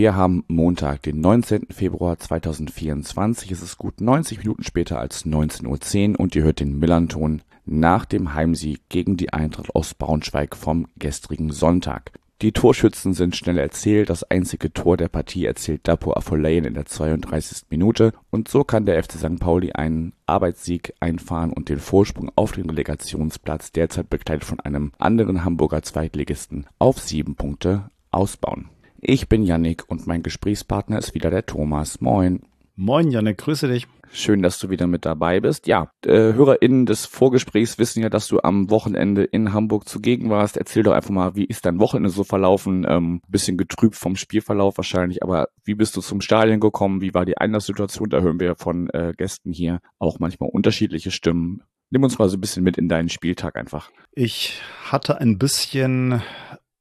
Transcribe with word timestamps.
wir 0.00 0.16
haben 0.16 0.44
Montag, 0.48 1.02
den 1.02 1.20
19. 1.20 1.66
Februar 1.68 2.18
2024. 2.18 3.50
Es 3.50 3.60
ist 3.60 3.76
gut 3.76 4.00
90 4.00 4.38
Minuten 4.38 4.62
später 4.62 4.98
als 4.98 5.26
19.10 5.26 6.12
Uhr 6.12 6.20
und 6.20 6.34
ihr 6.34 6.42
hört 6.42 6.60
den 6.60 6.78
Millanton 6.78 7.42
nach 7.66 8.06
dem 8.06 8.32
Heimsieg 8.32 8.80
gegen 8.88 9.18
die 9.18 9.34
Eintracht 9.34 9.74
aus 9.74 9.92
Braunschweig 9.92 10.56
vom 10.56 10.86
gestrigen 10.96 11.52
Sonntag. 11.52 12.12
Die 12.40 12.52
Torschützen 12.52 13.12
sind 13.12 13.36
schnell 13.36 13.58
erzählt. 13.58 14.08
Das 14.08 14.24
einzige 14.24 14.72
Tor 14.72 14.96
der 14.96 15.08
Partie 15.08 15.44
erzielt 15.44 15.86
Dapo 15.86 16.14
Afolayan 16.14 16.64
in 16.64 16.72
der 16.72 16.86
32. 16.86 17.64
Minute. 17.68 18.14
Und 18.30 18.48
so 18.48 18.64
kann 18.64 18.86
der 18.86 19.04
FC 19.04 19.18
St. 19.18 19.38
Pauli 19.38 19.72
einen 19.72 20.14
Arbeitssieg 20.24 20.94
einfahren 21.00 21.52
und 21.52 21.68
den 21.68 21.78
Vorsprung 21.78 22.32
auf 22.36 22.52
den 22.52 22.70
Relegationsplatz, 22.70 23.72
derzeit 23.72 24.08
begleitet 24.08 24.46
von 24.46 24.60
einem 24.60 24.92
anderen 24.96 25.44
Hamburger 25.44 25.82
Zweitligisten, 25.82 26.64
auf 26.78 26.98
sieben 27.00 27.34
Punkte 27.34 27.90
ausbauen. 28.10 28.70
Ich 29.02 29.30
bin 29.30 29.42
Yannick 29.44 29.88
und 29.88 30.06
mein 30.06 30.22
Gesprächspartner 30.22 30.98
ist 30.98 31.14
wieder 31.14 31.30
der 31.30 31.46
Thomas. 31.46 32.02
Moin. 32.02 32.42
Moin 32.76 33.10
Yannick, 33.10 33.38
grüße 33.38 33.66
dich. 33.66 33.86
Schön, 34.12 34.42
dass 34.42 34.58
du 34.58 34.68
wieder 34.68 34.86
mit 34.86 35.06
dabei 35.06 35.40
bist. 35.40 35.66
Ja, 35.66 35.90
äh, 36.04 36.34
HörerInnen 36.34 36.84
des 36.84 37.06
Vorgesprächs 37.06 37.78
wissen 37.78 38.02
ja, 38.02 38.10
dass 38.10 38.28
du 38.28 38.40
am 38.42 38.68
Wochenende 38.68 39.24
in 39.24 39.54
Hamburg 39.54 39.88
zugegen 39.88 40.28
warst. 40.28 40.58
Erzähl 40.58 40.82
doch 40.82 40.92
einfach 40.92 41.10
mal, 41.10 41.34
wie 41.34 41.46
ist 41.46 41.64
dein 41.64 41.78
Wochenende 41.78 42.10
so 42.10 42.24
verlaufen? 42.24 42.84
Ähm, 42.86 43.22
bisschen 43.26 43.56
getrübt 43.56 43.96
vom 43.96 44.16
Spielverlauf 44.16 44.76
wahrscheinlich, 44.76 45.22
aber 45.22 45.48
wie 45.64 45.74
bist 45.74 45.96
du 45.96 46.02
zum 46.02 46.20
Stadion 46.20 46.60
gekommen? 46.60 47.00
Wie 47.00 47.14
war 47.14 47.24
die 47.24 47.38
Einlasssituation? 47.38 48.10
Da 48.10 48.20
hören 48.20 48.38
wir 48.38 48.56
von 48.56 48.90
äh, 48.90 49.14
Gästen 49.16 49.52
hier 49.52 49.80
auch 49.98 50.18
manchmal 50.18 50.50
unterschiedliche 50.50 51.10
Stimmen. 51.10 51.62
Nimm 51.88 52.04
uns 52.04 52.18
mal 52.18 52.28
so 52.28 52.36
ein 52.36 52.40
bisschen 52.40 52.64
mit 52.64 52.76
in 52.76 52.88
deinen 52.88 53.08
Spieltag 53.08 53.56
einfach. 53.56 53.90
Ich 54.12 54.60
hatte 54.84 55.20
ein 55.20 55.38
bisschen 55.38 56.22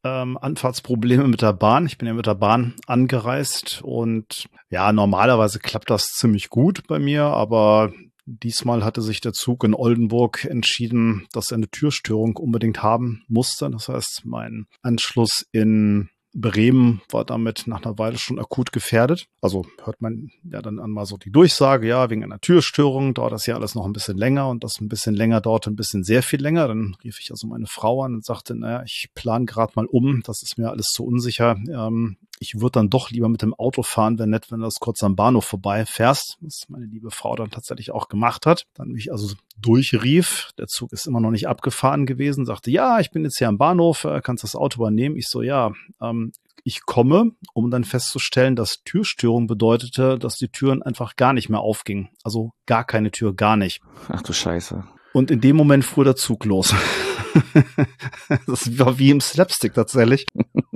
ähm, 0.03 0.38
Anfahrtsprobleme 0.38 1.28
mit 1.28 1.42
der 1.42 1.53
Bahn. 1.53 1.86
Ich 1.86 1.97
bin 1.97 2.08
ja 2.08 2.14
mit 2.14 2.25
der 2.25 2.36
Bahn 2.36 2.75
angereist 2.88 3.81
und 3.83 4.50
ja, 4.69 4.92
normalerweise 4.94 5.59
klappt 5.59 5.89
das 5.89 6.05
ziemlich 6.05 6.50
gut 6.50 6.88
bei 6.88 7.00
mir, 7.00 7.23
aber 7.23 7.92
diesmal 8.25 8.83
hatte 8.83 9.02
sich 9.02 9.22
der 9.22 9.33
Zug 9.33 9.64
in 9.64 9.73
Oldenburg 9.73 10.45
entschieden, 10.45 11.27
dass 11.31 11.52
er 11.52 11.58
eine 11.58 11.70
Türstörung 11.70 12.38
unbedingt 12.38 12.83
haben 12.83 13.23
musste. 13.27 13.70
Das 13.70 13.89
heißt, 13.89 14.22
mein 14.25 14.67
Anschluss 14.81 15.45
in 15.52 16.09
Bremen 16.33 17.02
war 17.09 17.25
damit 17.25 17.63
nach 17.66 17.83
einer 17.83 17.97
Weile 17.97 18.17
schon 18.17 18.39
akut 18.39 18.72
gefährdet. 18.72 19.27
Also 19.41 19.66
hört 19.83 20.02
man 20.02 20.30
ja 20.44 20.61
dann 20.61 20.80
an 20.80 20.91
mal 20.91 21.05
so 21.05 21.17
die 21.17 21.31
Durchsage, 21.31 21.88
ja, 21.88 22.09
wegen 22.09 22.23
einer 22.23 22.39
Türstörung 22.39 23.13
dauert 23.13 23.33
das 23.33 23.45
ja 23.45 23.55
alles 23.55 23.75
noch 23.75 23.86
ein 23.86 23.94
bisschen 23.94 24.17
länger 24.17 24.47
und 24.47 24.63
das 24.63 24.80
ein 24.80 24.89
bisschen 24.89 25.16
länger 25.16 25.41
dauert 25.41 25.67
ein 25.67 25.75
bisschen 25.75 26.03
sehr 26.03 26.23
viel 26.23 26.41
länger. 26.41 26.67
Dann 26.67 26.95
rief 27.03 27.19
ich 27.19 27.31
also 27.31 27.47
meine 27.47 27.67
Frau 27.67 28.03
an 28.03 28.13
und 28.13 28.25
sagte, 28.25 28.55
naja, 28.55 28.83
ich 28.86 29.09
plan 29.16 29.45
gerade 29.45 29.73
mal 29.75 29.86
um, 29.86 30.21
das 30.23 30.44
ist 30.44 30.58
mir 30.58 30.69
alles 30.69 30.88
zu 30.88 31.03
unsicher. 31.03 31.58
Ähm, 31.69 32.17
ich 32.39 32.55
würde 32.55 32.71
dann 32.71 32.89
doch 32.89 33.11
lieber 33.11 33.27
mit 33.27 33.41
dem 33.41 33.53
Auto 33.53 33.83
fahren, 33.83 34.17
wäre 34.17 34.27
nett, 34.27 34.49
wenn 34.49 34.59
du 34.59 34.65
das 34.65 34.79
kurz 34.79 35.03
am 35.03 35.15
Bahnhof 35.15 35.45
vorbei 35.45 35.85
fährst, 35.85 36.37
was 36.41 36.65
meine 36.69 36.85
liebe 36.85 37.11
Frau 37.11 37.35
dann 37.35 37.51
tatsächlich 37.51 37.91
auch 37.91 38.07
gemacht 38.07 38.45
hat. 38.45 38.65
Dann 38.73 38.89
mich 38.89 39.11
also 39.11 39.35
durchrief, 39.59 40.49
der 40.57 40.67
Zug 40.67 40.93
ist 40.93 41.05
immer 41.05 41.19
noch 41.19 41.31
nicht 41.31 41.47
abgefahren 41.49 42.05
gewesen, 42.05 42.45
sagte, 42.45 42.71
ja, 42.71 42.99
ich 42.99 43.11
bin 43.11 43.23
jetzt 43.23 43.37
hier 43.37 43.49
am 43.49 43.58
Bahnhof, 43.58 44.05
äh, 44.05 44.21
kannst 44.23 44.43
das 44.43 44.55
Auto 44.55 44.77
übernehmen. 44.77 45.17
Ich 45.17 45.27
so, 45.27 45.41
ja, 45.41 45.73
ähm, 46.02 46.31
ich 46.64 46.86
komme, 46.86 47.31
um 47.53 47.71
dann 47.71 47.83
festzustellen, 47.83 48.55
dass 48.55 48.83
Türstörung 48.83 49.47
bedeutete, 49.47 50.17
dass 50.17 50.35
die 50.35 50.49
Türen 50.49 50.81
einfach 50.81 51.15
gar 51.15 51.33
nicht 51.33 51.49
mehr 51.49 51.59
aufgingen. 51.59 52.09
Also 52.23 52.52
gar 52.65 52.85
keine 52.85 53.11
Tür, 53.11 53.33
gar 53.33 53.58
nicht. 53.58 53.81
Ach 54.08 54.21
du 54.21 54.33
Scheiße. 54.33 54.83
Und 55.14 55.31
in 55.31 55.41
dem 55.41 55.55
Moment 55.55 55.83
fuhr 55.83 56.03
der 56.03 56.15
Zug 56.15 56.45
los. 56.45 56.73
das 58.47 58.77
war 58.77 58.99
wie 58.99 59.11
im 59.11 59.21
Slapstick 59.21 59.73
tatsächlich. 59.73 60.25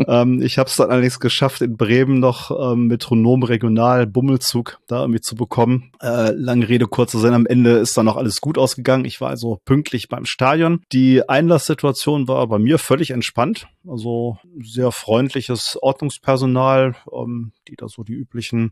ähm, 0.07 0.41
ich 0.41 0.57
habe 0.57 0.69
es 0.69 0.75
dann 0.75 0.89
allerdings 0.89 1.19
geschafft, 1.19 1.61
in 1.61 1.77
Bremen 1.77 2.19
noch 2.19 2.51
ähm, 2.51 2.87
Metronom 2.87 3.43
Regional 3.43 4.07
Bummelzug 4.07 4.79
da 4.87 5.01
irgendwie 5.01 5.21
zu 5.21 5.35
bekommen. 5.35 5.91
Äh, 6.01 6.31
lange 6.31 6.67
Rede, 6.69 6.87
kurzer 6.87 7.19
Sinn. 7.19 7.33
Am 7.33 7.45
Ende 7.45 7.71
ist 7.71 7.97
dann 7.97 8.05
noch 8.05 8.17
alles 8.17 8.41
gut 8.41 8.57
ausgegangen. 8.57 9.05
Ich 9.05 9.21
war 9.21 9.29
also 9.29 9.59
pünktlich 9.65 10.09
beim 10.09 10.25
Stadion. 10.25 10.81
Die 10.91 11.27
Einlasssituation 11.27 12.27
war 12.27 12.47
bei 12.47 12.59
mir 12.59 12.77
völlig 12.77 13.11
entspannt. 13.11 13.67
Also 13.87 14.37
sehr 14.61 14.91
freundliches 14.91 15.77
Ordnungspersonal, 15.81 16.95
ähm, 17.11 17.51
die 17.67 17.75
da 17.75 17.87
so 17.87 18.03
die 18.03 18.13
üblichen 18.13 18.71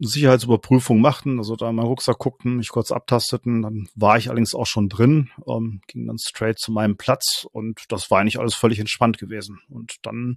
Sicherheitsüberprüfungen 0.00 1.02
machten. 1.02 1.38
Also 1.38 1.56
da 1.56 1.70
in 1.70 1.76
meinen 1.76 1.86
Rucksack 1.86 2.18
guckten, 2.18 2.56
mich 2.56 2.68
kurz 2.68 2.92
abtasteten. 2.92 3.62
Dann 3.62 3.88
war 3.94 4.18
ich 4.18 4.28
allerdings 4.28 4.54
auch 4.54 4.66
schon 4.66 4.88
drin, 4.88 5.30
ähm, 5.46 5.80
ging 5.86 6.06
dann 6.06 6.18
straight 6.18 6.58
zu 6.58 6.72
meinem 6.72 6.96
Platz 6.96 7.11
und 7.52 7.80
das 7.88 8.10
war 8.10 8.20
eigentlich 8.20 8.38
alles 8.38 8.54
völlig 8.54 8.78
entspannt 8.78 9.18
gewesen. 9.18 9.60
Und 9.68 9.96
dann 10.02 10.36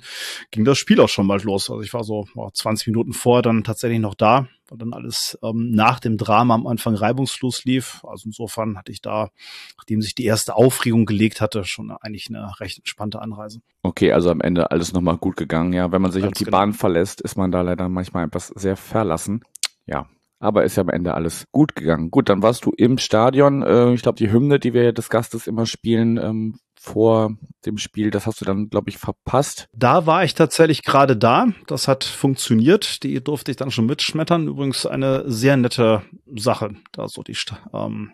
ging 0.51 0.65
das 0.65 0.77
Spiel 0.77 0.99
auch 0.99 1.09
schon 1.09 1.27
mal 1.27 1.41
los. 1.41 1.69
Also 1.69 1.81
ich 1.81 1.93
war 1.93 2.03
so 2.03 2.25
oh, 2.35 2.49
20 2.51 2.87
Minuten 2.87 3.13
vorher 3.13 3.41
dann 3.41 3.63
tatsächlich 3.63 3.99
noch 3.99 4.15
da, 4.15 4.47
weil 4.67 4.77
dann 4.77 4.93
alles 4.93 5.37
ähm, 5.43 5.71
nach 5.71 5.99
dem 5.99 6.17
Drama 6.17 6.55
am 6.55 6.67
Anfang 6.67 6.95
reibungslos 6.95 7.65
lief. 7.65 8.03
Also 8.05 8.27
insofern 8.27 8.77
hatte 8.77 8.91
ich 8.91 9.01
da, 9.01 9.29
nachdem 9.77 10.01
sich 10.01 10.15
die 10.15 10.25
erste 10.25 10.55
Aufregung 10.55 11.05
gelegt 11.05 11.41
hatte, 11.41 11.63
schon 11.63 11.91
eigentlich 11.91 12.27
eine 12.29 12.59
recht 12.59 12.77
entspannte 12.77 13.21
Anreise. 13.21 13.61
Okay, 13.83 14.11
also 14.11 14.29
am 14.29 14.41
Ende 14.41 14.71
alles 14.71 14.93
nochmal 14.93 15.17
gut 15.17 15.37
gegangen. 15.37 15.73
Ja, 15.73 15.91
wenn 15.91 16.01
man 16.01 16.11
sich 16.11 16.23
Ganz 16.23 16.33
auf 16.33 16.37
die 16.37 16.45
genau. 16.45 16.57
Bahn 16.57 16.73
verlässt, 16.73 17.21
ist 17.21 17.37
man 17.37 17.51
da 17.51 17.61
leider 17.61 17.89
manchmal 17.89 18.25
etwas 18.25 18.47
sehr 18.47 18.77
verlassen. 18.77 19.41
Ja, 19.85 20.07
aber 20.39 20.63
ist 20.63 20.75
ja 20.75 20.83
am 20.83 20.89
Ende 20.89 21.13
alles 21.13 21.45
gut 21.51 21.75
gegangen. 21.75 22.11
Gut, 22.11 22.29
dann 22.29 22.41
warst 22.41 22.65
du 22.65 22.71
im 22.75 22.97
Stadion. 22.97 23.63
Äh, 23.63 23.93
ich 23.93 24.01
glaube, 24.01 24.17
die 24.17 24.31
Hymne, 24.31 24.59
die 24.59 24.73
wir 24.73 24.93
des 24.93 25.09
Gastes 25.09 25.47
immer 25.47 25.65
spielen, 25.65 26.17
ähm, 26.17 26.59
vor 26.79 27.35
dem 27.65 27.77
Spiel, 27.77 28.11
das 28.11 28.27
hast 28.27 28.41
du 28.41 28.45
dann, 28.45 28.69
glaube 28.69 28.89
ich, 28.89 28.97
verpasst. 28.97 29.67
Da 29.73 30.05
war 30.05 30.23
ich 30.23 30.35
tatsächlich 30.35 30.83
gerade 30.83 31.17
da. 31.17 31.47
Das 31.67 31.87
hat 31.87 32.03
funktioniert. 32.03 33.03
Die 33.03 33.23
durfte 33.23 33.49
ich 33.51 33.57
dann 33.57 33.71
schon 33.71 33.87
mitschmettern. 33.87 34.47
Übrigens 34.47 34.85
eine 34.85 35.23
sehr 35.25 35.57
nette 35.57 36.03
Sache, 36.35 36.75
da 36.91 37.07
so 37.07 37.23
die 37.23 37.37
ähm, 37.73 38.11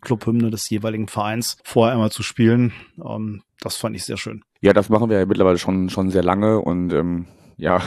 Clubhymne 0.00 0.50
des 0.50 0.70
jeweiligen 0.70 1.08
Vereins 1.08 1.58
vorher 1.64 1.94
einmal 1.94 2.10
zu 2.10 2.22
spielen. 2.22 2.72
Ähm, 3.04 3.42
das 3.60 3.76
fand 3.76 3.96
ich 3.96 4.04
sehr 4.04 4.16
schön. 4.16 4.42
Ja, 4.60 4.72
das 4.72 4.88
machen 4.88 5.10
wir 5.10 5.18
ja 5.18 5.26
mittlerweile 5.26 5.58
schon, 5.58 5.90
schon 5.90 6.10
sehr 6.10 6.22
lange 6.22 6.60
und 6.60 6.92
ähm, 6.92 7.26
ja, 7.56 7.82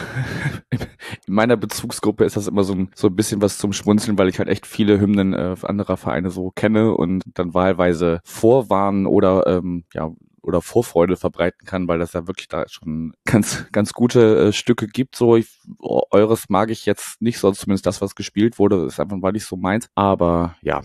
in 0.72 1.34
meiner 1.34 1.58
Bezugsgruppe 1.58 2.26
ist 2.26 2.38
das 2.38 2.48
immer 2.48 2.64
so 2.64 2.74
ein, 2.74 2.90
so 2.96 3.08
ein 3.08 3.16
bisschen 3.16 3.42
was 3.42 3.58
zum 3.58 3.74
Schmunzeln, 3.74 4.18
weil 4.18 4.30
ich 4.30 4.40
halt 4.40 4.50
echt 4.50 4.66
viele 4.66 5.00
Hymnen 5.00 5.34
äh, 5.34 5.56
anderer 5.64 5.98
Vereine 5.98 6.30
so 6.30 6.52
kenne 6.52 6.94
und 6.94 7.24
dann 7.34 7.54
wahlweise 7.54 8.22
vorwarnen 8.24 9.06
oder 9.06 9.46
ähm, 9.48 9.84
ja 9.94 10.12
oder 10.42 10.62
Vorfreude 10.62 11.18
verbreiten 11.18 11.66
kann, 11.66 11.88
weil 11.90 12.00
das 12.00 12.14
ja 12.14 12.26
wirklich 12.26 12.48
da 12.48 12.68
schon 12.70 13.14
ganz 13.26 13.66
ganz 13.72 13.92
gute 13.94 14.48
äh, 14.48 14.54
Stücke 14.54 14.88
gibt. 14.88 15.16
So 15.16 15.36
ich, 15.36 15.60
eures 15.80 16.50
mag 16.50 16.70
ich 16.72 16.86
jetzt 16.86 17.22
nicht, 17.22 17.38
sonst 17.40 17.60
zumindest 17.60 17.86
das, 17.86 18.02
was 18.02 18.16
gespielt 18.16 18.58
wurde, 18.58 18.86
ist 18.86 19.00
einfach 19.00 19.18
weil 19.22 19.36
ich 19.36 19.46
so 19.46 19.58
meins. 19.58 19.90
Aber 19.96 20.56
ja, 20.62 20.82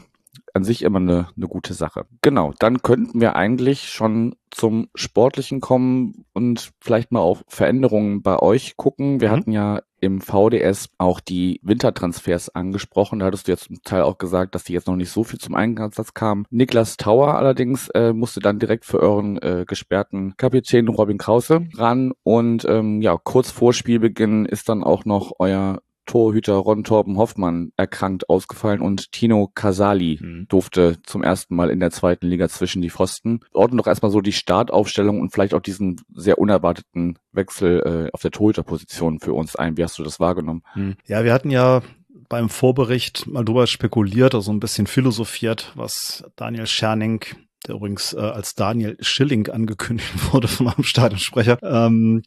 an 0.55 0.65
sich 0.65 0.83
immer 0.83 0.99
eine, 0.99 1.29
eine 1.37 1.49
gute 1.49 1.75
Sache. 1.75 2.07
Genau, 2.21 2.53
dann 2.59 2.83
könnten 2.83 3.21
wir 3.21 3.37
eigentlich 3.37 3.89
schon 3.89 4.35
zum 4.51 4.89
Sportlichen 4.95 5.61
kommen 5.61 6.27
und 6.35 6.73
vielleicht 6.81 7.11
mal 7.11 7.21
auf 7.21 7.45
Veränderungen 7.49 8.23
bei 8.23 8.39
euch 8.39 8.77
gucken. 8.77 9.21
Wir 9.21 9.29
mhm. 9.29 9.33
hatten 9.33 9.53
ja 9.53 9.81
im 10.03 10.21
VDS 10.21 10.91
auch 10.99 11.21
die 11.21 11.61
Wintertransfers 11.63 12.55
angesprochen. 12.55 13.21
Da 13.21 13.27
hattest 13.27 13.47
du 13.47 13.53
jetzt 13.53 13.65
zum 13.65 13.83
Teil 13.83 14.03
auch 14.03 14.19
gesagt, 14.19 14.55
dass 14.55 14.65
die 14.65 14.73
jetzt 14.73 14.89
noch 14.89 14.97
nicht 14.97 15.11
so 15.11 15.23
viel 15.23 15.39
zum 15.39 15.55
Einsatz 15.55 16.13
kamen. 16.13 16.45
Niklas 16.51 16.97
Tauer 16.97 17.37
allerdings 17.37 17.89
äh, 17.91 18.13
musste 18.13 18.41
dann 18.41 18.59
direkt 18.59 18.85
für 18.85 18.99
euren 19.01 19.39
äh, 19.39 19.65
gesperrten 19.67 20.37
Kapitän 20.37 20.89
Robin 20.89 21.19
Krause 21.19 21.67
ran. 21.77 22.13
Und 22.25 22.65
ähm, 22.69 23.01
ja, 23.01 23.17
kurz 23.17 23.53
vor 23.53 23.73
Spielbeginn 23.73 24.45
ist 24.45 24.69
dann 24.69 24.83
auch 24.83 25.05
noch 25.05 25.33
euer 25.39 25.81
Torhüter 26.07 26.55
Ron 26.55 26.85
Torben 26.85 27.17
Hoffmann 27.17 27.73
erkrankt 27.77 28.29
ausgefallen 28.29 28.81
und 28.81 29.13
Tino 29.13 29.51
Casali 29.55 30.19
mhm. 30.21 30.47
durfte 30.49 31.01
zum 31.03 31.23
ersten 31.23 31.55
Mal 31.55 31.71
in 31.71 31.81
der 31.81 31.91
zweiten 31.91 32.27
Liga 32.27 32.49
zwischen 32.49 32.83
die 32.83 32.91
Pfosten. 32.91 33.41
Ordnen 33.53 33.79
doch 33.79 33.87
erstmal 33.87 34.11
so 34.11 34.21
die 34.21 34.33
Startaufstellung 34.33 35.21
und 35.21 35.31
vielleicht 35.31 35.55
auch 35.55 35.61
diesen 35.61 36.01
sehr 36.15 36.39
unerwarteten 36.39 37.19
Wechsel 37.33 37.81
äh, 37.81 38.11
auf 38.13 38.23
der 38.23 38.31
Torhüterposition 38.31 39.21
für 39.21 39.35
uns 39.35 39.57
ein. 39.57 39.77
Wie 39.77 39.85
hast 39.85 39.99
du 39.99 40.03
das 40.03 40.21
wahrgenommen? 40.21 40.63
Mhm. 40.75 40.97
Ja, 41.07 41.25
wir 41.25 41.33
hatten 41.33 41.51
ja 41.51 41.83
beim 42.29 42.49
Vorbericht 42.49 43.27
mal 43.27 43.45
drüber 43.45 43.67
spekuliert, 43.67 44.35
also 44.35 44.53
ein 44.53 44.61
bisschen 44.61 44.87
philosophiert, 44.87 45.73
was 45.75 46.25
Daniel 46.35 46.67
Scherning 46.67 47.23
der 47.67 47.77
übrigens 47.77 48.13
äh, 48.13 48.19
als 48.19 48.55
Daniel 48.55 48.97
Schilling 49.01 49.49
angekündigt 49.49 50.11
wurde 50.33 50.49
von 50.49 50.67
meinem 50.67 50.85
Stadionsprecher, 50.85 51.59
ähm, 51.63 52.23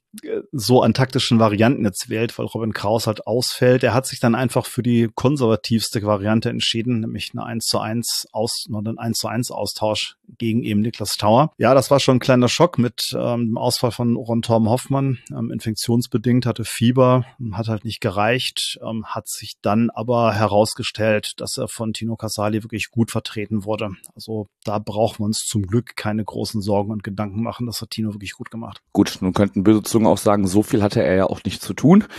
so 0.52 0.82
an 0.82 0.94
taktischen 0.94 1.40
Varianten 1.40 1.84
jetzt 1.84 2.10
wählt, 2.10 2.38
weil 2.38 2.46
Robin 2.46 2.74
Kraus 2.74 3.08
halt 3.08 3.28
ausfällt. 3.28 3.84
Er 3.84 3.94
hat 3.94 4.06
sich 4.06 4.20
dann 4.20 4.36
einfach 4.36 4.66
für 4.66 4.84
die 4.84 5.10
konservativste 5.14 6.02
Variante 6.04 6.50
entschieden, 6.50 7.02
nämlich 7.02 7.32
eine 7.34 7.46
1 7.46 7.66
zu 7.66 7.80
1 7.80 8.28
aus, 8.32 8.66
einen 8.74 8.98
1 8.98 9.18
zu 9.18 9.28
1 9.28 9.52
Austausch 9.52 10.16
gegen 10.38 10.64
eben 10.64 10.82
Niklas 10.82 11.14
Tauer. 11.18 11.52
Ja, 11.58 11.74
das 11.74 11.92
war 11.92 12.00
schon 12.00 12.18
ein 12.18 12.20
kleiner 12.20 12.48
Schock 12.48 12.78
mit 12.78 13.14
ähm, 13.18 13.48
dem 13.48 13.58
Ausfall 13.58 13.92
von 13.92 14.16
Ron 14.16 14.42
Torben 14.42 14.70
Hoffmann. 14.70 15.20
Ähm, 15.32 15.52
infektionsbedingt 15.52 16.46
hatte 16.46 16.66
Fieber, 16.66 17.26
hat 17.54 17.68
halt 17.68 17.86
nicht 17.86 18.02
gereicht, 18.02 18.80
ähm, 18.82 19.06
hat 19.06 19.28
sich 19.28 19.56
dann 19.62 19.90
aber 19.90 20.34
herausgestellt, 20.34 21.34
dass 21.38 21.58
er 21.58 21.68
von 21.68 21.94
Tino 21.94 22.16
Casali 22.16 22.64
wirklich 22.64 22.90
gut 22.90 23.12
vertreten 23.12 23.66
wurde. 23.66 23.92
Also 24.16 24.48
da 24.64 24.80
brauchen 24.80 25.25
wir 25.26 25.28
uns 25.28 25.46
zum 25.46 25.64
Glück 25.64 25.96
keine 25.96 26.24
großen 26.24 26.62
Sorgen 26.62 26.92
und 26.92 27.04
Gedanken 27.04 27.42
machen. 27.42 27.66
Das 27.66 27.82
hat 27.82 27.90
Tino 27.90 28.14
wirklich 28.14 28.34
gut 28.34 28.52
gemacht. 28.52 28.82
Gut, 28.94 29.18
nun 29.22 29.34
könnten 29.34 29.64
böse 29.64 29.84
Zungen 29.84 30.08
auch 30.08 30.18
sagen, 30.18 30.48
so 30.48 30.64
viel 30.64 30.84
hatte 30.84 31.04
er 31.04 31.16
ja 31.16 31.26
auch 31.26 31.44
nicht 31.44 31.62
zu 31.62 31.74
tun. 31.74 32.06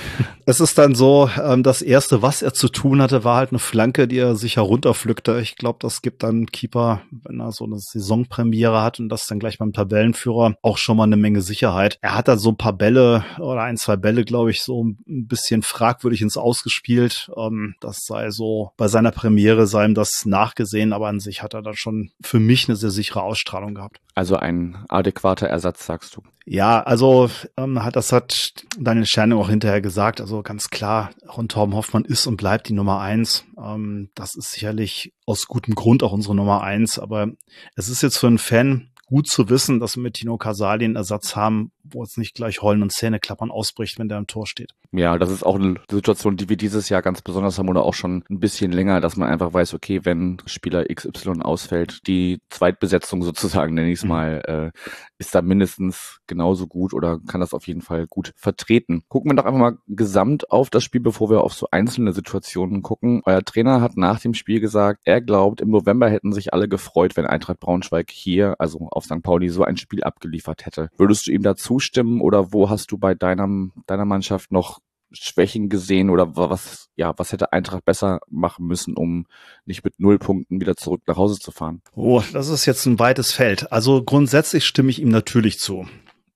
Es 0.48 0.60
ist 0.60 0.78
dann 0.78 0.94
so, 0.94 1.28
ähm, 1.42 1.64
das 1.64 1.82
erste, 1.82 2.22
was 2.22 2.40
er 2.40 2.54
zu 2.54 2.68
tun 2.68 3.02
hatte, 3.02 3.24
war 3.24 3.36
halt 3.36 3.50
eine 3.50 3.58
Flanke, 3.58 4.06
die 4.06 4.18
er 4.18 4.36
sich 4.36 4.56
herunterpflückte. 4.56 5.40
Ich 5.40 5.56
glaube, 5.56 5.78
das 5.80 6.02
gibt 6.02 6.22
dann 6.22 6.46
Keeper, 6.46 7.02
wenn 7.10 7.40
er 7.40 7.50
so 7.50 7.64
eine 7.64 7.78
Saisonpremiere 7.78 8.80
hat 8.80 9.00
und 9.00 9.08
das 9.08 9.26
dann 9.26 9.40
gleich 9.40 9.58
beim 9.58 9.72
Tabellenführer 9.72 10.54
auch 10.62 10.78
schon 10.78 10.98
mal 10.98 11.02
eine 11.02 11.16
Menge 11.16 11.40
Sicherheit. 11.40 11.98
Er 12.00 12.14
hat 12.14 12.28
da 12.28 12.36
so 12.36 12.50
ein 12.50 12.56
paar 12.56 12.74
Bälle 12.74 13.24
oder 13.40 13.62
ein, 13.62 13.76
zwei 13.76 13.96
Bälle, 13.96 14.24
glaube 14.24 14.52
ich, 14.52 14.62
so 14.62 14.84
ein 14.84 15.26
bisschen 15.26 15.62
fragwürdig 15.62 16.22
ins 16.22 16.36
Ausgespielt. 16.36 17.28
Ähm, 17.36 17.74
das 17.80 18.04
sei 18.04 18.30
so 18.30 18.70
bei 18.76 18.86
seiner 18.86 19.10
Premiere 19.10 19.66
sei 19.66 19.84
ihm 19.84 19.94
das 19.94 20.24
nachgesehen, 20.24 20.92
aber 20.92 21.08
an 21.08 21.20
sich 21.20 21.42
hat 21.42 21.54
er 21.54 21.62
da 21.62 21.74
schon 21.74 22.10
für 22.20 22.38
mich 22.38 22.68
eine 22.68 22.76
sehr 22.76 22.90
sichere 22.96 23.22
Ausstrahlung 23.22 23.74
gehabt. 23.74 24.00
Also 24.14 24.36
ein 24.36 24.84
adäquater 24.88 25.46
Ersatz, 25.46 25.86
sagst 25.86 26.16
du. 26.16 26.22
Ja, 26.48 26.82
also 26.82 27.28
ähm, 27.56 27.84
hat 27.84 27.96
das 27.96 28.12
hat 28.12 28.54
Daniel 28.78 29.06
Scherning 29.06 29.38
auch 29.38 29.48
hinterher 29.48 29.80
gesagt. 29.80 30.20
Also 30.20 30.42
ganz 30.42 30.70
klar, 30.70 31.10
Ron 31.36 31.48
Torben 31.48 31.74
Hoffmann 31.74 32.04
ist 32.04 32.26
und 32.26 32.36
bleibt 32.36 32.68
die 32.68 32.72
Nummer 32.72 33.00
eins. 33.00 33.44
Ähm, 33.62 34.10
das 34.14 34.36
ist 34.36 34.52
sicherlich 34.52 35.12
aus 35.26 35.46
gutem 35.46 35.74
Grund 35.74 36.02
auch 36.02 36.12
unsere 36.12 36.34
Nummer 36.34 36.62
eins. 36.62 36.98
Aber 36.98 37.28
es 37.74 37.88
ist 37.88 38.02
jetzt 38.02 38.18
für 38.18 38.28
einen 38.28 38.38
Fan 38.38 38.90
gut 39.06 39.28
zu 39.28 39.48
wissen, 39.48 39.80
dass 39.80 39.96
wir 39.96 40.02
mit 40.02 40.14
Tino 40.14 40.36
Casali 40.36 40.84
einen 40.84 40.96
Ersatz 40.96 41.36
haben, 41.36 41.70
wo 41.84 42.02
es 42.02 42.16
nicht 42.16 42.34
gleich 42.34 42.60
Heulen 42.60 42.82
und 42.82 42.92
Zähneklappern 42.92 43.50
ausbricht, 43.50 43.98
wenn 43.98 44.08
der 44.08 44.18
im 44.18 44.26
Tor 44.26 44.46
steht. 44.46 44.72
Ja, 44.92 45.18
das 45.18 45.30
ist 45.30 45.44
auch 45.44 45.56
eine 45.56 45.74
Situation, 45.90 46.36
die 46.36 46.48
wir 46.48 46.56
dieses 46.56 46.88
Jahr 46.88 47.02
ganz 47.02 47.22
besonders 47.22 47.58
haben 47.58 47.68
oder 47.68 47.82
auch 47.82 47.94
schon 47.94 48.24
ein 48.30 48.40
bisschen 48.40 48.72
länger, 48.72 49.00
dass 49.00 49.16
man 49.16 49.28
einfach 49.28 49.52
weiß, 49.52 49.74
okay, 49.74 50.00
wenn 50.04 50.38
Spieler 50.46 50.84
XY 50.84 51.42
ausfällt, 51.42 52.06
die 52.06 52.40
Zweitbesetzung 52.50 53.22
sozusagen, 53.22 53.74
nenne 53.74 53.90
ich 53.90 53.98
es 53.98 54.04
mhm. 54.04 54.08
mal, 54.08 54.72
äh, 54.74 54.78
ist 55.18 55.34
da 55.34 55.42
mindestens 55.42 56.18
genauso 56.26 56.66
gut 56.66 56.94
oder 56.94 57.18
kann 57.26 57.40
das 57.40 57.52
auf 57.52 57.66
jeden 57.66 57.82
Fall 57.82 58.06
gut 58.06 58.32
vertreten. 58.36 59.02
Gucken 59.08 59.30
wir 59.30 59.36
doch 59.36 59.44
einfach 59.44 59.58
mal 59.58 59.78
gesamt 59.86 60.50
auf 60.50 60.70
das 60.70 60.84
Spiel, 60.84 61.00
bevor 61.00 61.30
wir 61.30 61.42
auf 61.42 61.54
so 61.54 61.68
einzelne 61.70 62.12
Situationen 62.12 62.82
gucken. 62.82 63.22
Euer 63.24 63.42
Trainer 63.42 63.80
hat 63.80 63.96
nach 63.96 64.20
dem 64.20 64.34
Spiel 64.34 64.60
gesagt, 64.60 65.02
er 65.04 65.20
glaubt, 65.20 65.60
im 65.60 65.70
November 65.70 66.08
hätten 66.08 66.32
sich 66.32 66.52
alle 66.52 66.68
gefreut, 66.68 67.16
wenn 67.16 67.26
Eintracht 67.26 67.60
Braunschweig 67.60 68.10
hier, 68.10 68.56
also 68.58 68.88
auf 68.96 69.04
St. 69.04 69.22
Pauli, 69.22 69.48
so 69.50 69.62
ein 69.62 69.76
Spiel 69.76 70.02
abgeliefert 70.02 70.66
hätte. 70.66 70.88
Würdest 70.96 71.26
du 71.26 71.32
ihm 71.32 71.42
dazu 71.42 71.76
zustimmen 71.76 72.20
oder 72.20 72.52
wo 72.52 72.70
hast 72.70 72.90
du 72.92 72.98
bei 72.98 73.14
deinem, 73.14 73.72
deiner 73.86 74.04
Mannschaft 74.04 74.52
noch 74.52 74.78
Schwächen 75.12 75.68
gesehen 75.68 76.10
oder 76.10 76.36
was, 76.36 76.88
ja, 76.96 77.12
was 77.16 77.32
hätte 77.32 77.52
Eintracht 77.52 77.84
besser 77.84 78.20
machen 78.28 78.66
müssen, 78.66 78.96
um 78.96 79.26
nicht 79.64 79.84
mit 79.84 79.98
null 79.98 80.18
Punkten 80.18 80.60
wieder 80.60 80.76
zurück 80.76 81.02
nach 81.06 81.16
Hause 81.16 81.38
zu 81.38 81.52
fahren? 81.52 81.82
Oh, 81.94 82.22
das 82.32 82.48
ist 82.48 82.66
jetzt 82.66 82.86
ein 82.86 82.98
weites 82.98 83.32
Feld. 83.32 83.72
Also 83.72 84.02
grundsätzlich 84.02 84.64
stimme 84.64 84.90
ich 84.90 85.00
ihm 85.00 85.08
natürlich 85.08 85.58
zu. 85.58 85.86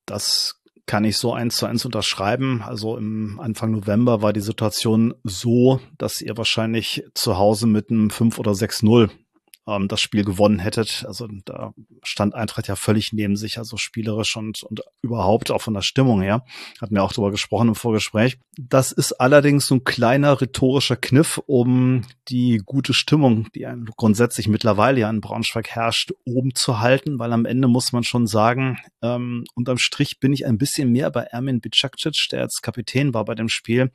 Das 0.05 0.61
kann 0.85 1.05
ich 1.05 1.17
so 1.17 1.33
eins 1.33 1.57
zu 1.57 1.65
eins 1.65 1.85
unterschreiben. 1.85 2.61
Also 2.61 2.97
im 2.97 3.39
Anfang 3.39 3.71
November 3.71 4.21
war 4.21 4.33
die 4.33 4.41
Situation 4.41 5.13
so, 5.23 5.79
dass 5.97 6.21
ihr 6.21 6.37
wahrscheinlich 6.37 7.03
zu 7.13 7.37
Hause 7.37 7.67
mit 7.67 7.89
einem 7.89 8.09
5 8.09 8.39
oder 8.39 8.51
6-0 8.51 9.09
ähm, 9.67 9.87
das 9.87 10.01
Spiel 10.01 10.23
gewonnen 10.23 10.59
hättet. 10.59 11.05
Also 11.07 11.27
da 11.45 11.73
stand 12.03 12.35
Eintracht 12.35 12.67
ja 12.67 12.75
völlig 12.75 13.13
neben 13.13 13.35
sich, 13.35 13.57
also 13.57 13.77
spielerisch 13.77 14.35
und, 14.35 14.63
und 14.63 14.81
überhaupt 15.01 15.51
auch 15.51 15.61
von 15.61 15.73
der 15.73 15.81
Stimmung 15.81 16.21
her. 16.21 16.43
Hatten 16.81 16.95
wir 16.95 17.03
auch 17.03 17.13
darüber 17.13 17.31
gesprochen 17.31 17.69
im 17.69 17.75
Vorgespräch. 17.75 18.37
Das 18.57 18.91
ist 18.91 19.13
allerdings 19.13 19.67
so 19.67 19.75
ein 19.75 19.83
kleiner 19.83 20.41
rhetorischer 20.41 20.95
Kniff, 20.95 21.41
um 21.45 22.03
die 22.27 22.61
gute 22.65 22.93
Stimmung, 22.93 23.47
die 23.55 23.67
grundsätzlich 23.97 24.47
mittlerweile 24.47 25.01
ja 25.01 25.09
in 25.09 25.21
Braunschweig 25.21 25.69
herrscht, 25.69 26.11
oben 26.25 26.53
zu 26.55 26.79
halten, 26.79 27.19
weil 27.19 27.33
am 27.33 27.45
Ende 27.45 27.67
muss 27.67 27.91
man 27.91 28.03
schon 28.03 28.27
sagen, 28.27 28.77
ähm, 29.01 29.45
unterm 29.55 29.77
Strich 29.77 30.19
bin 30.19 30.33
ich 30.33 30.45
ein 30.45 30.57
bisschen 30.57 30.91
mehr 30.91 31.11
bei 31.11 31.23
Ermin 31.23 31.61
Bicakcic, 31.61 32.27
der 32.31 32.41
jetzt 32.41 32.61
Kapitän 32.61 33.13
war 33.13 33.25
bei 33.25 33.35
dem 33.35 33.49
Spiel, 33.49 33.91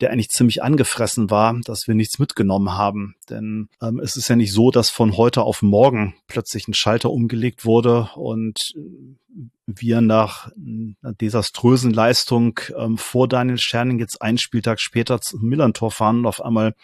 der 0.00 0.10
eigentlich 0.10 0.28
ziemlich 0.28 0.62
angefressen 0.62 1.30
war, 1.30 1.58
dass 1.64 1.86
wir 1.86 1.94
nichts 1.94 2.18
mitgenommen 2.18 2.72
haben. 2.72 3.14
Denn 3.28 3.68
ähm, 3.82 4.00
es 4.00 4.16
ist 4.16 4.28
ja 4.28 4.36
nicht 4.36 4.52
so, 4.52 4.70
dass 4.70 4.90
von 4.90 5.07
heute 5.16 5.42
auf 5.42 5.62
morgen 5.62 6.14
plötzlich 6.26 6.68
ein 6.68 6.74
Schalter 6.74 7.10
umgelegt 7.10 7.64
wurde 7.64 8.10
und 8.14 8.74
wir 9.66 10.00
nach 10.00 10.50
einer 10.56 11.14
desaströsen 11.14 11.92
Leistung 11.92 12.58
ähm, 12.76 12.96
vor 12.98 13.28
Daniel 13.28 13.58
Scherning 13.58 13.98
jetzt 13.98 14.22
einen 14.22 14.38
Spieltag 14.38 14.80
später 14.80 15.20
zum 15.20 15.42
Millantor 15.42 15.90
fahren 15.90 16.20
und 16.20 16.26
auf 16.26 16.42
einmal 16.42 16.74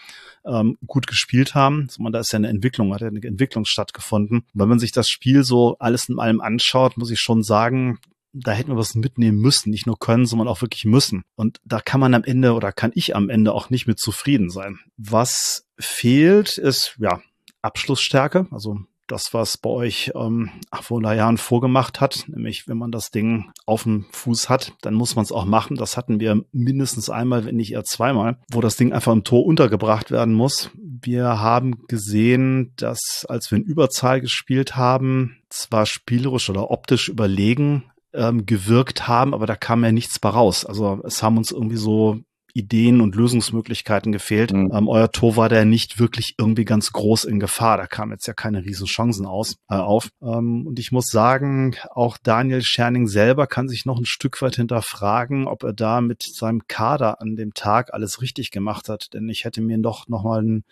ähm, 0.44 0.76
gut 0.87 1.06
gespielt 1.06 1.55
haben. 1.55 1.88
Also 1.88 2.09
da 2.11 2.21
ist 2.21 2.32
ja 2.32 2.37
eine 2.37 2.49
Entwicklung, 2.49 2.93
hat 2.93 3.00
ja 3.00 3.09
eine 3.09 3.23
Entwicklung 3.23 3.65
stattgefunden. 3.65 4.47
Wenn 4.53 4.69
man 4.69 4.79
sich 4.79 4.93
das 4.93 5.09
Spiel 5.09 5.44
so 5.44 5.76
alles 5.79 6.09
in 6.09 6.19
allem 6.19 6.41
anschaut, 6.41 6.97
muss 6.97 7.11
ich 7.11 7.21
schon 7.21 7.43
sagen, 7.43 7.99
da 8.35 8.50
hätten 8.50 8.71
wir 8.71 8.76
was 8.76 8.94
mitnehmen 8.94 9.38
müssen, 9.38 9.71
nicht 9.71 9.87
nur 9.87 9.99
können, 9.99 10.26
sondern 10.26 10.49
auch 10.49 10.61
wirklich 10.61 10.85
müssen. 10.85 11.25
Und 11.37 11.61
da 11.65 11.81
kann 11.81 12.00
man 12.00 12.15
am 12.15 12.25
Ende 12.25 12.55
oder 12.55 12.73
kann 12.73 12.91
ich 12.94 13.15
am 13.15 13.31
Ende 13.31 13.53
auch 13.53 13.71
nicht 13.71 13.87
mit 13.87 14.00
zufrieden 14.00 14.50
sein. 14.50 14.81
Was 14.97 15.67
fehlt, 15.79 16.59
ist 16.59 16.97
ja 16.99 17.21
Abschlussstärke, 17.64 18.46
also 18.50 18.78
das, 19.06 19.34
was 19.34 19.58
bei 19.58 19.70
euch 19.70 20.12
ähm, 20.14 20.50
vor 20.81 21.02
Jahren 21.02 21.37
vorgemacht 21.37 22.00
hat, 22.00 22.25
nämlich 22.28 22.69
wenn 22.69 22.78
man 22.78 22.90
das 22.90 23.11
Ding 23.11 23.50
auf 23.66 23.82
dem 23.82 24.06
Fuß 24.12 24.49
hat, 24.49 24.72
dann 24.81 24.94
muss 24.94 25.14
man 25.14 25.25
es 25.25 25.32
auch 25.32 25.44
machen. 25.44 25.76
Das 25.76 25.96
hatten 25.96 26.20
wir 26.20 26.44
mindestens 26.52 27.11
einmal, 27.11 27.44
wenn 27.44 27.56
nicht 27.56 27.72
eher 27.72 27.84
zweimal, 27.84 28.38
wo 28.50 28.61
das 28.61 28.76
Ding 28.76 28.93
einfach 28.93 29.12
im 29.12 29.25
Tor 29.25 29.44
untergebracht 29.44 30.11
werden 30.11 30.34
muss. 30.34 30.70
Wir 30.75 31.40
haben 31.40 31.87
gesehen, 31.87 32.72
dass 32.76 33.26
als 33.28 33.50
wir 33.50 33.58
in 33.58 33.64
Überzahl 33.64 34.20
gespielt 34.20 34.76
haben, 34.76 35.37
zwar 35.50 35.87
spielerisch 35.87 36.49
oder 36.49 36.70
optisch 36.70 37.08
überlegen 37.08 37.84
ähm, 38.14 38.46
gewirkt 38.46 39.06
haben, 39.06 39.34
aber 39.34 39.46
da 39.46 39.56
kam 39.56 39.84
ja 39.84 39.93
nichts 39.93 40.19
bei 40.19 40.31
raus. 40.31 40.64
Also 40.64 41.00
es 41.05 41.22
haben 41.22 41.37
uns 41.37 41.50
irgendwie 41.50 41.76
so 41.76 42.20
Ideen 42.55 43.01
und 43.01 43.17
Lösungsmöglichkeiten 43.17 44.12
gefehlt. 44.12 44.53
Mhm. 44.53 44.71
Ähm, 44.73 44.89
euer 44.89 45.11
Tor 45.11 45.37
war 45.37 45.49
da 45.49 45.65
nicht 45.65 45.99
wirklich 45.99 46.37
irgendwie 46.38 46.64
ganz 46.64 46.93
groß 46.93 47.25
in 47.25 47.40
Gefahr. 47.40 47.76
Da 47.76 47.87
kamen 47.87 48.12
jetzt 48.12 48.26
ja 48.26 48.33
keine 48.33 48.64
riesen 48.64 48.87
Chancen 48.87 49.26
aus, 49.26 49.57
äh, 49.69 49.75
auf. 49.75 50.11
Ähm, 50.23 50.67
und 50.67 50.78
ich 50.78 50.93
muss 50.93 51.09
sagen, 51.09 51.75
auch 51.90 52.17
Daniel 52.23 52.62
Scherning 52.62 53.09
selber 53.09 53.49
kann 53.49 53.69
sich 53.69 53.85
noch 53.85 53.99
ein 53.99 54.07
Stück 54.07 54.40
weit 54.40 54.55
hinterfragen, 54.55 55.49
ob 55.49 55.64
er 55.64 55.73
da 55.73 56.00
mit 56.00 56.23
seinem 56.23 56.62
Kader 56.69 57.21
an 57.21 57.35
dem 57.35 57.55
Tag 57.55 57.93
alles 57.93 58.23
richtig 58.23 58.52
gemacht 58.52 58.88
hat. 58.88 59.12
Denn 59.12 59.28
ich 59.28 59.45
hätte 59.45 59.61
mir 59.61 59.76
doch 59.78 60.07
noch 60.07 60.23
mal 60.23 60.38
einen 60.38 60.64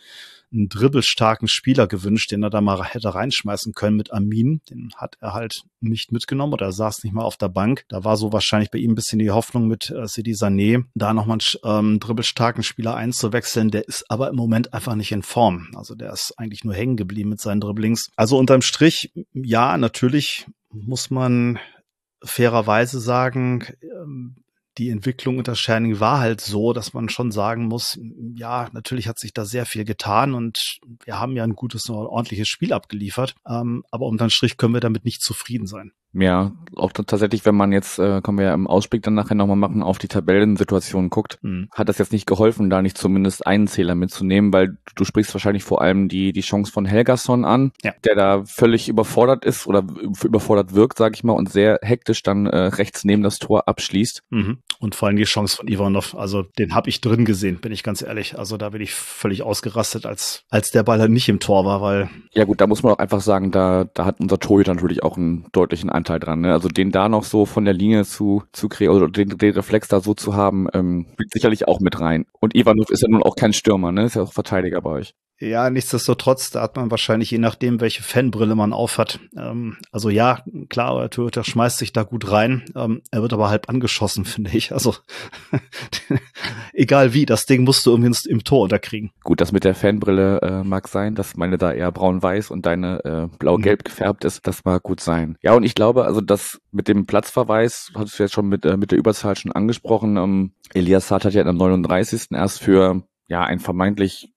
einen 0.52 0.68
dribbelstarken 0.68 1.48
Spieler 1.48 1.86
gewünscht, 1.86 2.30
den 2.30 2.42
er 2.42 2.50
da 2.50 2.60
mal 2.60 2.82
hätte 2.84 3.14
reinschmeißen 3.14 3.72
können 3.72 3.96
mit 3.96 4.12
Amin. 4.12 4.60
Den 4.70 4.90
hat 4.96 5.16
er 5.20 5.32
halt 5.32 5.64
nicht 5.80 6.12
mitgenommen 6.12 6.52
oder 6.52 6.66
er 6.66 6.72
saß 6.72 7.02
nicht 7.04 7.12
mal 7.12 7.24
auf 7.24 7.36
der 7.36 7.48
Bank. 7.48 7.84
Da 7.88 8.04
war 8.04 8.16
so 8.16 8.32
wahrscheinlich 8.32 8.70
bei 8.70 8.78
ihm 8.78 8.92
ein 8.92 8.94
bisschen 8.94 9.18
die 9.18 9.30
Hoffnung 9.30 9.66
mit 9.66 9.90
äh, 9.90 10.06
Sidi 10.06 10.32
Sané, 10.32 10.84
da 10.94 11.14
nochmal 11.14 11.38
einen 11.62 11.92
ähm, 11.92 12.00
dribbelstarken 12.00 12.62
Spieler 12.62 12.94
einzuwechseln. 12.94 13.70
Der 13.70 13.88
ist 13.88 14.10
aber 14.10 14.28
im 14.28 14.36
Moment 14.36 14.74
einfach 14.74 14.94
nicht 14.94 15.12
in 15.12 15.22
Form. 15.22 15.68
Also 15.74 15.94
der 15.94 16.12
ist 16.12 16.34
eigentlich 16.36 16.64
nur 16.64 16.74
hängen 16.74 16.96
geblieben 16.96 17.30
mit 17.30 17.40
seinen 17.40 17.60
Dribblings. 17.60 18.10
Also 18.16 18.38
unterm 18.38 18.62
Strich, 18.62 19.12
ja, 19.32 19.76
natürlich 19.78 20.46
muss 20.70 21.10
man 21.10 21.58
fairerweise 22.24 23.00
sagen, 23.00 23.64
ähm, 23.82 24.36
die 24.78 24.90
Entwicklung 24.90 25.38
unter 25.38 25.54
Shining 25.54 26.00
war 26.00 26.20
halt 26.20 26.40
so, 26.40 26.72
dass 26.72 26.94
man 26.94 27.08
schon 27.08 27.30
sagen 27.30 27.66
muss, 27.66 27.98
ja, 28.34 28.68
natürlich 28.72 29.06
hat 29.06 29.18
sich 29.18 29.34
da 29.34 29.44
sehr 29.44 29.66
viel 29.66 29.84
getan 29.84 30.34
und 30.34 30.78
wir 31.04 31.20
haben 31.20 31.36
ja 31.36 31.44
ein 31.44 31.54
gutes, 31.54 31.88
ordentliches 31.90 32.48
Spiel 32.48 32.72
abgeliefert. 32.72 33.34
Ähm, 33.46 33.84
aber 33.90 34.06
unterm 34.06 34.30
Strich 34.30 34.56
können 34.56 34.74
wir 34.74 34.80
damit 34.80 35.04
nicht 35.04 35.22
zufrieden 35.22 35.66
sein. 35.66 35.92
Ja, 36.14 36.52
auch 36.76 36.92
tatsächlich, 36.92 37.44
wenn 37.44 37.54
man 37.54 37.72
jetzt, 37.72 37.98
äh, 37.98 38.20
können 38.22 38.38
wir 38.38 38.46
ja 38.46 38.54
im 38.54 38.66
Ausblick 38.66 39.02
dann 39.02 39.14
nachher 39.14 39.34
nochmal 39.34 39.56
machen, 39.56 39.82
auf 39.82 39.98
die 39.98 40.08
Tabellensituation 40.08 41.10
guckt, 41.10 41.38
mhm. 41.42 41.68
hat 41.72 41.88
das 41.88 41.98
jetzt 41.98 42.12
nicht 42.12 42.26
geholfen, 42.26 42.70
da 42.70 42.82
nicht 42.82 42.98
zumindest 42.98 43.46
einen 43.46 43.66
Zähler 43.66 43.94
mitzunehmen, 43.94 44.52
weil 44.52 44.76
du 44.94 45.04
sprichst 45.04 45.34
wahrscheinlich 45.34 45.64
vor 45.64 45.82
allem 45.82 46.08
die, 46.08 46.32
die 46.32 46.40
Chance 46.40 46.72
von 46.72 46.84
Helgason 46.84 47.44
an, 47.44 47.72
ja. 47.82 47.92
der 48.04 48.14
da 48.14 48.44
völlig 48.44 48.88
überfordert 48.88 49.44
ist 49.44 49.66
oder 49.66 49.84
überfordert 50.22 50.74
wirkt, 50.74 50.98
sag 50.98 51.14
ich 51.14 51.24
mal, 51.24 51.32
und 51.32 51.50
sehr 51.50 51.78
hektisch 51.82 52.22
dann 52.22 52.46
äh, 52.46 52.56
rechts 52.56 53.04
neben 53.04 53.22
das 53.22 53.38
Tor 53.38 53.68
abschließt. 53.68 54.22
Mhm. 54.30 54.58
Und 54.78 54.94
vor 54.94 55.08
allem 55.08 55.16
die 55.16 55.24
Chance 55.24 55.56
von 55.56 55.68
Ivanov, 55.68 56.14
also 56.14 56.42
den 56.58 56.74
habe 56.74 56.88
ich 56.88 57.00
drin 57.00 57.24
gesehen, 57.24 57.60
bin 57.60 57.72
ich 57.72 57.82
ganz 57.82 58.02
ehrlich. 58.02 58.38
Also 58.38 58.56
da 58.56 58.70
bin 58.70 58.80
ich 58.82 58.94
völlig 58.94 59.42
ausgerastet, 59.42 60.06
als, 60.06 60.44
als 60.50 60.70
der 60.70 60.82
Ball 60.82 61.00
halt 61.00 61.10
nicht 61.10 61.28
im 61.28 61.40
Tor 61.40 61.64
war, 61.64 61.80
weil. 61.80 62.10
Ja 62.32 62.44
gut, 62.44 62.60
da 62.60 62.66
muss 62.66 62.82
man 62.82 62.92
auch 62.92 62.98
einfach 62.98 63.20
sagen, 63.20 63.50
da, 63.50 63.84
da 63.94 64.04
hat 64.04 64.20
unser 64.20 64.38
Torhüter 64.38 64.74
natürlich 64.74 65.02
auch 65.02 65.16
einen 65.16 65.46
deutlichen 65.52 65.90
Anteil 66.02 66.18
dran. 66.18 66.40
Ne? 66.40 66.52
Also 66.52 66.68
den 66.68 66.90
da 66.90 67.08
noch 67.08 67.24
so 67.24 67.46
von 67.46 67.64
der 67.64 67.74
Linie 67.74 68.04
zu, 68.04 68.42
zu 68.52 68.68
kreieren 68.68 68.96
oder 68.96 69.08
den, 69.08 69.38
den 69.38 69.54
Reflex 69.54 69.88
da 69.88 70.00
so 70.00 70.14
zu 70.14 70.34
haben, 70.34 70.66
ähm, 70.74 71.06
spielt 71.12 71.32
sicherlich 71.32 71.68
auch 71.68 71.80
mit 71.80 72.00
rein. 72.00 72.26
Und 72.40 72.56
Ivanov 72.56 72.90
ist 72.90 73.02
ja 73.02 73.08
nun 73.08 73.22
auch 73.22 73.36
kein 73.36 73.52
Stürmer, 73.52 73.92
ne? 73.92 74.04
Ist 74.04 74.16
ja 74.16 74.22
auch 74.22 74.32
Verteidiger 74.32 74.80
bei 74.80 74.90
euch. 74.90 75.14
Ja, 75.42 75.70
nichtsdestotrotz, 75.70 76.50
da 76.50 76.62
hat 76.62 76.76
man 76.76 76.92
wahrscheinlich, 76.92 77.32
je 77.32 77.38
nachdem, 77.38 77.80
welche 77.80 78.04
Fanbrille 78.04 78.54
man 78.54 78.72
aufhat. 78.72 79.18
Ähm, 79.36 79.76
also 79.90 80.08
ja, 80.08 80.44
klar, 80.68 81.00
der 81.00 81.10
Torhüter 81.10 81.42
schmeißt 81.42 81.78
sich 81.78 81.92
da 81.92 82.04
gut 82.04 82.30
rein. 82.30 82.64
Ähm, 82.76 83.02
er 83.10 83.22
wird 83.22 83.32
aber 83.32 83.50
halb 83.50 83.68
angeschossen, 83.68 84.24
finde 84.24 84.52
ich. 84.56 84.70
Also 84.70 84.94
egal 86.72 87.12
wie, 87.12 87.26
das 87.26 87.46
Ding 87.46 87.64
musst 87.64 87.84
du 87.84 87.90
irgendwie 87.90 88.12
im 88.28 88.44
Tor 88.44 88.60
unterkriegen. 88.60 89.10
Gut, 89.24 89.40
das 89.40 89.50
mit 89.50 89.64
der 89.64 89.74
Fanbrille 89.74 90.40
äh, 90.42 90.62
mag 90.62 90.86
sein, 90.86 91.16
dass 91.16 91.36
meine 91.36 91.58
da 91.58 91.72
eher 91.72 91.90
braun-weiß 91.90 92.52
und 92.52 92.64
deine 92.64 93.04
äh, 93.04 93.36
blau-gelb 93.38 93.80
mhm. 93.80 93.84
gefärbt 93.84 94.24
ist. 94.24 94.46
Das 94.46 94.64
mag 94.64 94.84
gut 94.84 95.00
sein. 95.00 95.36
Ja, 95.42 95.54
und 95.54 95.64
ich 95.64 95.74
glaube, 95.74 96.04
also 96.04 96.20
das 96.20 96.60
mit 96.70 96.86
dem 96.86 97.04
Platzverweis, 97.06 97.90
hattest 97.96 98.16
du 98.16 98.22
jetzt 98.22 98.32
schon 98.32 98.46
mit, 98.46 98.64
äh, 98.64 98.76
mit 98.76 98.92
der 98.92 98.98
Überzahl 98.98 99.34
schon 99.34 99.50
angesprochen. 99.50 100.16
Ähm, 100.18 100.52
Elias 100.72 101.08
Saad 101.08 101.24
hat 101.24 101.34
ja 101.34 101.44
am 101.44 101.56
39. 101.56 102.28
erst 102.30 102.62
für 102.62 103.02
ja, 103.26 103.42
ein 103.42 103.58
vermeintlich 103.58 104.28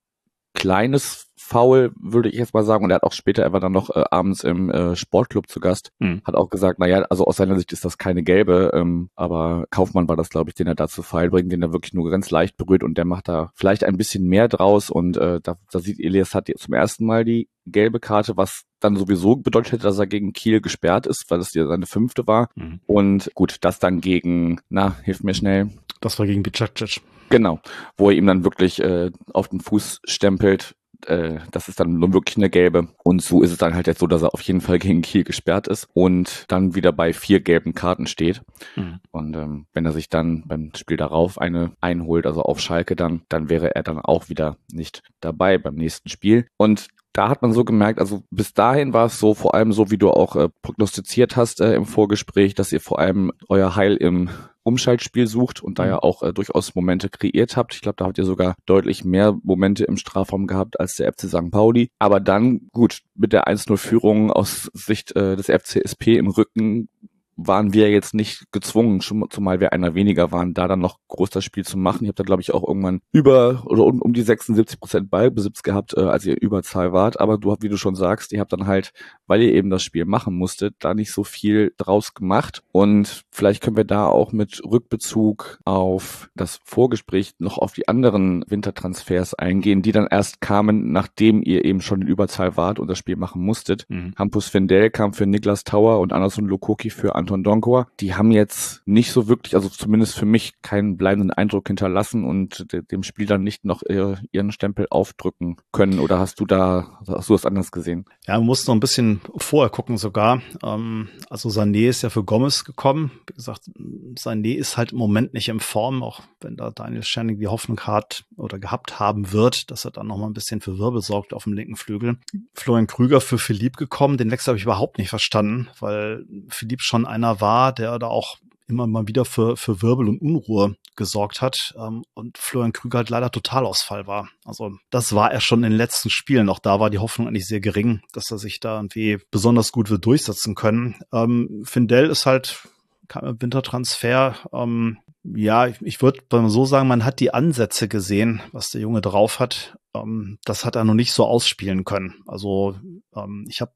kleines 0.56 1.25
Foul, 1.46 1.92
würde 2.00 2.30
ich 2.30 2.36
jetzt 2.36 2.54
mal 2.54 2.64
sagen. 2.64 2.84
Und 2.84 2.90
er 2.90 2.96
hat 2.96 3.04
auch 3.04 3.12
später, 3.12 3.44
er 3.44 3.54
war 3.54 3.60
dann 3.60 3.72
noch 3.72 3.90
äh, 3.96 4.04
abends 4.10 4.44
im 4.44 4.70
äh, 4.70 4.96
Sportclub 4.96 5.48
zu 5.48 5.60
Gast, 5.60 5.92
mhm. 6.00 6.22
hat 6.26 6.36
auch 6.36 6.50
gesagt, 6.50 6.80
naja, 6.80 7.04
also 7.10 7.26
aus 7.26 7.38
seiner 7.38 7.56
Sicht 7.58 7.72
ist 7.72 7.86
das 7.86 7.98
keine 7.98 8.24
gelbe, 8.24 8.72
ähm, 8.74 9.10
aber 9.16 9.66
Kaufmann 9.70 10.08
war 10.08 10.16
das, 10.16 10.30
glaube 10.30 10.50
ich, 10.50 10.56
den 10.56 10.68
er 10.68 10.76
da 10.76 10.88
zu 10.88 11.04
Fall 11.04 11.30
bringt, 11.30 11.52
den 11.52 11.62
er 11.62 11.72
wirklich 11.72 11.94
nur 11.94 12.10
ganz 12.10 12.32
leicht 12.32 12.58
berührt 12.58 12.84
und 12.84 12.98
der 12.98 13.06
macht 13.06 13.28
da 13.28 13.52
vielleicht 13.54 13.84
ein 13.84 13.98
bisschen 13.98 14.26
mehr 14.26 14.48
draus 14.48 14.90
und 14.90 15.18
äh, 15.18 15.40
da, 15.42 15.58
da 15.72 15.80
sieht 15.80 16.00
Elias 16.00 16.34
hat 16.34 16.50
zum 16.58 16.74
ersten 16.74 17.06
Mal 17.06 17.26
die 17.26 17.48
gelbe 17.66 18.00
Karte, 18.00 18.38
was 18.38 18.64
dann 18.80 18.96
sowieso 18.96 19.36
bedeutet 19.36 19.74
hätte, 19.74 19.84
dass 19.84 20.00
er 20.00 20.08
gegen 20.08 20.34
Kiel 20.34 20.62
gesperrt 20.62 21.08
ist, 21.08 21.26
weil 21.30 21.40
es 21.40 21.54
ja 21.54 21.66
seine 21.68 21.86
fünfte 21.86 22.28
war. 22.28 22.50
Mhm. 22.56 22.80
Und 22.86 23.32
gut, 23.34 23.58
das 23.62 23.80
dann 23.80 24.02
gegen, 24.02 24.60
na, 24.70 24.96
hilf 25.04 25.24
mir 25.24 25.34
schnell. 25.34 25.70
Das 26.02 26.20
war 26.20 26.26
gegen 26.26 26.44
Bicacic. 26.44 27.02
Genau, 27.30 27.60
wo 27.98 28.10
er 28.10 28.16
ihm 28.16 28.28
dann 28.28 28.44
wirklich 28.44 28.82
äh, 28.82 29.12
auf 29.34 29.48
den 29.48 29.60
Fuß 29.60 30.02
stempelt. 30.06 30.76
Äh, 31.06 31.40
das 31.52 31.68
ist 31.68 31.80
dann 31.80 32.14
wirklich 32.14 32.38
eine 32.38 32.50
gelbe. 32.50 32.88
Und 33.04 33.22
so 33.22 33.42
ist 33.42 33.52
es 33.52 33.58
dann 33.58 33.74
halt 33.74 33.88
jetzt 33.88 34.00
so, 34.00 34.08
dass 34.08 34.22
er 34.22 34.34
auf 34.34 34.42
jeden 34.42 34.62
Fall 34.62 34.80
gegen 34.80 35.02
Kiel 35.02 35.24
gesperrt 35.24 35.68
ist 35.68 35.88
und 35.94 36.46
dann 36.48 36.76
wieder 36.76 36.92
bei 36.92 37.14
vier 37.14 37.40
gelben 37.40 37.74
Karten 37.74 38.08
steht. 38.08 38.42
Mhm. 38.76 39.00
Und 39.12 39.36
ähm, 39.36 39.66
wenn 39.74 39.86
er 39.86 39.94
sich 39.94 40.10
dann 40.10 40.44
beim 40.48 40.72
Spiel 40.76 40.98
darauf 40.98 41.40
eine 41.40 41.72
einholt, 41.82 42.26
also 42.26 42.42
auf 42.42 42.60
Schalke 42.60 42.96
dann, 42.96 43.22
dann 43.30 43.50
wäre 43.50 43.76
er 43.76 43.84
dann 43.84 44.00
auch 44.00 44.30
wieder 44.30 44.58
nicht 44.72 45.04
dabei 45.20 45.58
beim 45.58 45.76
nächsten 45.76 46.10
Spiel. 46.10 46.48
Und 46.58 46.88
da 47.16 47.30
hat 47.30 47.42
man 47.42 47.54
so 47.54 47.64
gemerkt, 47.64 48.00
also 48.00 48.24
bis 48.30 48.54
dahin 48.54 48.92
war 48.92 49.06
es 49.06 49.20
so, 49.20 49.34
vor 49.34 49.56
allem 49.56 49.72
so, 49.72 49.90
wie 49.90 49.98
du 49.98 50.10
auch 50.10 50.36
äh, 50.36 50.50
prognostiziert 50.62 51.38
hast 51.38 51.62
äh, 51.62 51.74
im 51.74 51.86
Vorgespräch, 51.86 52.56
dass 52.56 52.74
ihr 52.74 52.82
vor 52.82 53.00
allem 53.00 53.32
euer 53.48 53.76
Heil 53.78 53.96
im 53.96 54.30
Umschaltspiel 54.64 55.28
sucht 55.28 55.64
und 55.64 55.80
da 55.80 55.86
ja 55.86 55.94
mhm. 55.94 56.00
auch 56.00 56.24
äh, 56.24 56.34
durchaus 56.34 56.76
Momente 56.76 57.08
kreiert 57.10 57.56
habt. 57.56 57.74
Ich 57.74 57.82
glaube, 57.82 57.96
da 57.98 58.06
habt 58.06 58.18
ihr 58.18 58.26
sogar 58.26 58.56
deutlich 58.66 59.06
mehr 59.06 59.38
Momente 59.44 59.86
im 59.86 59.96
Strafraum 59.96 60.46
gehabt 60.46 60.80
als 60.80 60.96
der 60.96 61.14
FC 61.14 61.30
St. 61.30 61.52
Pauli. 61.52 61.90
Aber 62.00 62.20
dann, 62.20 62.68
gut, 62.74 63.02
mit 63.16 63.32
der 63.32 63.48
1-0-Führung 63.48 64.32
aus 64.32 64.70
Sicht 64.74 65.16
äh, 65.16 65.38
des 65.38 65.46
FCSP 65.46 66.18
im 66.18 66.28
Rücken 66.28 66.90
waren 67.36 67.74
wir 67.74 67.90
jetzt 67.90 68.14
nicht 68.14 68.52
gezwungen, 68.52 69.02
schon, 69.02 69.26
zumal 69.30 69.60
wir 69.60 69.74
einer 69.74 69.94
weniger 69.94 70.32
waren, 70.32 70.54
da 70.54 70.68
dann 70.68 70.80
noch 70.80 71.00
groß 71.08 71.30
das 71.30 71.44
Spiel 71.44 71.66
zu 71.66 71.78
machen. 71.78 72.04
Ich 72.04 72.08
habe 72.08 72.16
da, 72.16 72.24
glaube 72.24 72.42
ich, 72.42 72.54
auch 72.54 72.66
irgendwann 72.66 73.02
über 73.12 73.64
oder 73.66 73.86
um, 73.86 74.02
um 74.02 74.14
die 74.14 74.22
76 74.22 74.80
Prozent 74.80 75.10
Ballbesitz 75.10 75.64
gehabt, 75.64 75.96
äh, 75.98 76.02
als 76.02 76.26
ihr 76.26 76.42
Überzahl 76.42 76.94
wart. 76.94 77.20
Aber 77.20 77.38
du, 77.38 77.56
wie 77.60 77.70
du 77.70 77.78
schon 77.78 77.96
sagst, 77.96 78.32
ihr 78.32 78.40
habt 78.40 78.54
dann 78.54 78.68
halt, 78.68 78.94
weil 79.28 79.42
ihr 79.42 79.54
eben 79.54 79.70
das 79.70 79.84
Spiel 79.84 80.06
machen 80.06 80.36
musstet, 80.36 80.76
da 80.80 80.94
nicht 80.94 81.12
so 81.12 81.24
viel 81.24 81.74
draus 81.78 82.14
gemacht. 82.14 82.64
Und 82.72 83.24
vielleicht 83.32 83.62
können 83.62 83.78
wir 83.78 83.86
da 83.86 84.08
auch 84.08 84.32
mit 84.32 84.62
Rückbezug 84.64 85.60
auf 85.66 86.30
das 86.36 86.60
Vorgespräch 86.64 87.34
noch 87.40 87.58
auf 87.58 87.74
die 87.74 87.88
anderen 87.88 88.44
Wintertransfers 88.48 89.34
eingehen, 89.34 89.82
die 89.82 89.92
dann 89.92 90.08
erst 90.08 90.42
kamen, 90.42 90.92
nachdem 90.92 91.42
ihr 91.44 91.66
eben 91.66 91.82
schon 91.82 92.02
in 92.02 92.08
Überzahl 92.08 92.58
wart 92.58 92.80
und 92.80 92.88
das 92.88 92.98
Spiel 92.98 93.16
machen 93.16 93.42
musstet. 93.44 93.86
Mhm. 93.90 94.14
Hampus 94.18 94.48
Fendel 94.48 94.90
kam 94.90 95.14
für 95.14 95.26
Niklas 95.26 95.64
Tauer 95.64 96.00
und 96.00 96.14
Anderson 96.14 96.46
Lokoki 96.46 96.90
für 96.90 97.16
Anton 97.26 97.44
Donkor. 97.44 97.88
Die 98.00 98.14
haben 98.14 98.30
jetzt 98.30 98.84
nicht 98.86 99.12
so 99.12 99.28
wirklich, 99.28 99.56
also 99.56 99.68
zumindest 99.68 100.16
für 100.16 100.28
mich, 100.28 100.62
keinen 100.62 100.96
bleibenden 100.96 101.32
Eindruck 101.32 101.68
hinterlassen 101.68 102.24
und 102.24 102.68
dem 102.92 103.02
Spiel 103.02 103.26
dann 103.26 103.44
nicht 103.44 103.66
noch 103.66 103.82
ihren 103.82 104.52
Stempel 104.52 104.86
aufdrücken 104.92 105.58
können. 105.72 106.00
Oder 106.00 106.20
hast 106.20 106.40
du 106.40 106.46
da, 106.46 107.00
hast 107.08 107.30
du 107.30 107.34
das 107.34 107.46
anders 107.46 107.72
gesehen? 107.72 108.06
Ja, 108.28 108.38
man 108.38 108.46
muss 108.46 108.68
noch 108.68 108.76
ein 108.76 108.80
bisschen 108.80 109.22
vorher 109.38 109.72
gucken 109.72 109.98
sogar. 109.98 110.42
Ähm, 110.64 111.10
also 111.30 111.50
Sané 111.50 111.90
ist 111.90 112.04
ja 112.04 112.12
für 112.12 112.24
Gomez 112.24 112.64
gekommen. 112.64 113.12
Wie 113.28 113.34
gesagt, 113.34 113.72
Sané 114.16 114.54
ist 114.54 114.78
halt 114.78 114.92
im 114.92 115.00
Moment 115.00 115.34
nicht 115.34 115.50
in 115.50 115.60
Form, 115.60 116.04
auch 116.04 116.22
wenn 116.42 116.58
da 116.58 116.70
Daniel 116.70 117.04
Schenning 117.04 117.40
die 117.40 117.48
Hoffnung 117.48 117.80
hat 117.82 118.26
oder 118.38 118.60
gehabt 118.60 119.00
haben 119.00 119.32
wird, 119.32 119.72
dass 119.72 119.86
er 119.86 119.92
dann 119.92 120.08
noch 120.08 120.18
mal 120.18 120.28
ein 120.28 120.34
bisschen 120.34 120.62
für 120.62 120.78
Wirbel 120.78 121.02
sorgt 121.02 121.34
auf 121.34 121.46
dem 121.46 121.54
linken 121.54 121.76
Flügel. 121.76 122.18
Florian 122.54 122.88
Krüger 122.88 123.20
für 123.20 123.40
Philipp 123.40 123.78
gekommen. 123.78 124.18
Den 124.18 124.30
Wechsel 124.30 124.50
habe 124.50 124.58
ich 124.58 124.64
überhaupt 124.64 125.00
nicht 125.00 125.10
verstanden, 125.10 125.70
weil 125.80 126.26
Philipp 126.50 126.82
schon 126.82 127.06
einer 127.16 127.42
war, 127.42 127.74
der 127.74 127.98
da 127.98 128.08
auch 128.08 128.38
immer 128.68 128.88
mal 128.88 129.08
wieder 129.08 129.26
für, 129.26 129.58
für 129.58 129.82
Wirbel 129.82 130.10
und 130.10 130.22
Unruhe 130.22 130.76
gesorgt 130.96 131.42
hat 131.42 131.74
ähm, 131.78 132.04
und 132.14 132.38
Florian 132.38 132.74
Krüger 132.74 133.00
halt 133.00 133.10
leider 133.10 133.32
Totalausfall 133.32 134.08
war. 134.08 134.30
Also 134.44 134.72
das 134.90 135.14
war 135.14 135.32
er 135.32 135.42
schon 135.42 135.64
in 135.64 135.72
den 135.72 135.78
letzten 135.78 136.10
Spielen. 136.10 136.50
Auch 136.50 136.60
da 136.60 136.80
war 136.80 136.90
die 136.90 137.00
Hoffnung 137.00 137.28
eigentlich 137.28 137.48
sehr 137.48 137.60
gering, 137.60 138.02
dass 138.14 138.32
er 138.32 138.38
sich 138.38 138.60
da 138.60 138.78
irgendwie 138.78 139.20
besonders 139.32 139.72
gut 139.72 139.90
wird 139.90 140.06
durchsetzen 140.06 140.56
können. 140.56 140.96
Ähm, 141.12 141.64
Findel 141.66 142.10
ist 142.10 142.26
halt 142.26 142.68
Wintertransfer. 143.14 144.36
Ähm, 144.52 144.98
ja, 145.24 145.68
ich, 145.68 145.82
ich 145.82 146.02
würde 146.02 146.22
so 146.50 146.66
sagen, 146.66 146.88
man 146.88 147.06
hat 147.06 147.20
die 147.20 147.34
Ansätze 147.34 147.88
gesehen, 147.88 148.42
was 148.52 148.70
der 148.70 148.82
Junge 148.82 149.02
drauf 149.02 149.40
hat. 149.40 149.78
Ähm, 149.94 150.38
das 150.46 150.66
hat 150.66 150.76
er 150.76 150.84
noch 150.86 150.94
nicht 150.94 151.14
so 151.14 151.26
ausspielen 151.26 151.84
können. 151.84 152.24
Also 152.26 152.76
ähm, 153.16 153.46
ich 153.50 153.62
habe 153.62 153.74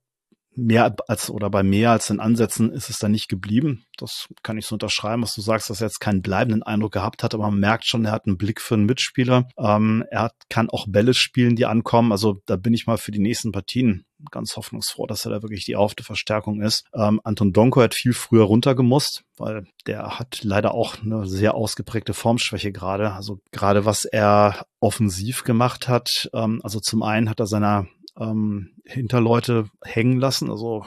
mehr 0.56 0.96
als 1.08 1.29
oder 1.29 1.50
bei 1.50 1.63
mehr 1.63 1.91
als 1.91 2.08
den 2.08 2.20
Ansätzen 2.20 2.72
ist 2.72 2.89
es 2.89 2.98
dann 2.98 3.12
nicht 3.12 3.29
geblieben. 3.29 3.86
Das 3.98 4.27
kann 4.44 4.58
ich 4.58 4.65
so 4.65 4.75
unterschreiben, 4.75 5.24
was 5.24 5.34
du 5.34 5.41
sagst, 5.41 5.70
dass 5.70 5.82
er 5.82 5.88
jetzt 5.88 6.00
keinen 6.00 6.22
bleibenden 6.22 6.63
Eindruck 6.63 6.94
gehabt 6.94 7.24
hat, 7.24 7.34
aber 7.34 7.50
man 7.50 7.60
merkt 7.60 7.86
schon, 7.86 8.06
er 8.06 8.12
hat 8.12 8.25
einen 8.25 8.38
Blick 8.38 8.62
für 8.62 8.75
einen 8.75 8.86
Mitspieler. 8.86 9.48
Ähm, 9.58 10.03
er 10.10 10.24
hat, 10.24 10.34
kann 10.50 10.70
auch 10.70 10.88
Bälle 10.88 11.13
spielen, 11.13 11.56
die 11.56 11.65
ankommen. 11.65 12.12
Also 12.12 12.41
da 12.46 12.56
bin 12.56 12.74
ich 12.74 12.88
mal 12.88 12.98
für 12.98 13.12
die 13.12 13.20
nächsten 13.20 13.51
Partien 13.51 14.06
ganz 14.32 14.58
hoffnungsfroh, 14.58 15.06
dass 15.06 15.25
er 15.25 15.32
da 15.32 15.41
wirklich 15.41 15.65
die 15.65 15.75
aufte 15.75 16.03
Verstärkung 16.03 16.62
ist. 16.62 16.86
Ähm, 16.94 17.22
Anton 17.24 17.53
Donko 17.53 17.82
hat 17.82 17.96
viel 17.96 18.13
früher 18.13 18.44
runtergemusst, 18.44 19.24
weil 19.38 19.65
der 19.88 20.20
hat 20.20 20.41
leider 20.44 20.74
auch 20.74 21.01
eine 21.01 21.25
sehr 21.25 21.56
ausgeprägte 21.56 22.13
Formschwäche 22.13 22.72
gerade. 22.72 23.13
Also 23.13 23.39
gerade 23.51 23.86
was 23.86 24.06
er 24.06 24.65
offensiv 24.79 25.44
gemacht 25.44 25.88
hat, 25.88 26.29
ähm, 26.34 26.60
also 26.63 26.79
zum 26.79 27.03
einen 27.03 27.29
hat 27.29 27.39
er 27.39 27.48
seiner 27.48 27.88
ähm, 28.18 28.72
Hinterleute 28.86 29.70
hängen 29.84 30.20
lassen. 30.20 30.50
Also 30.50 30.86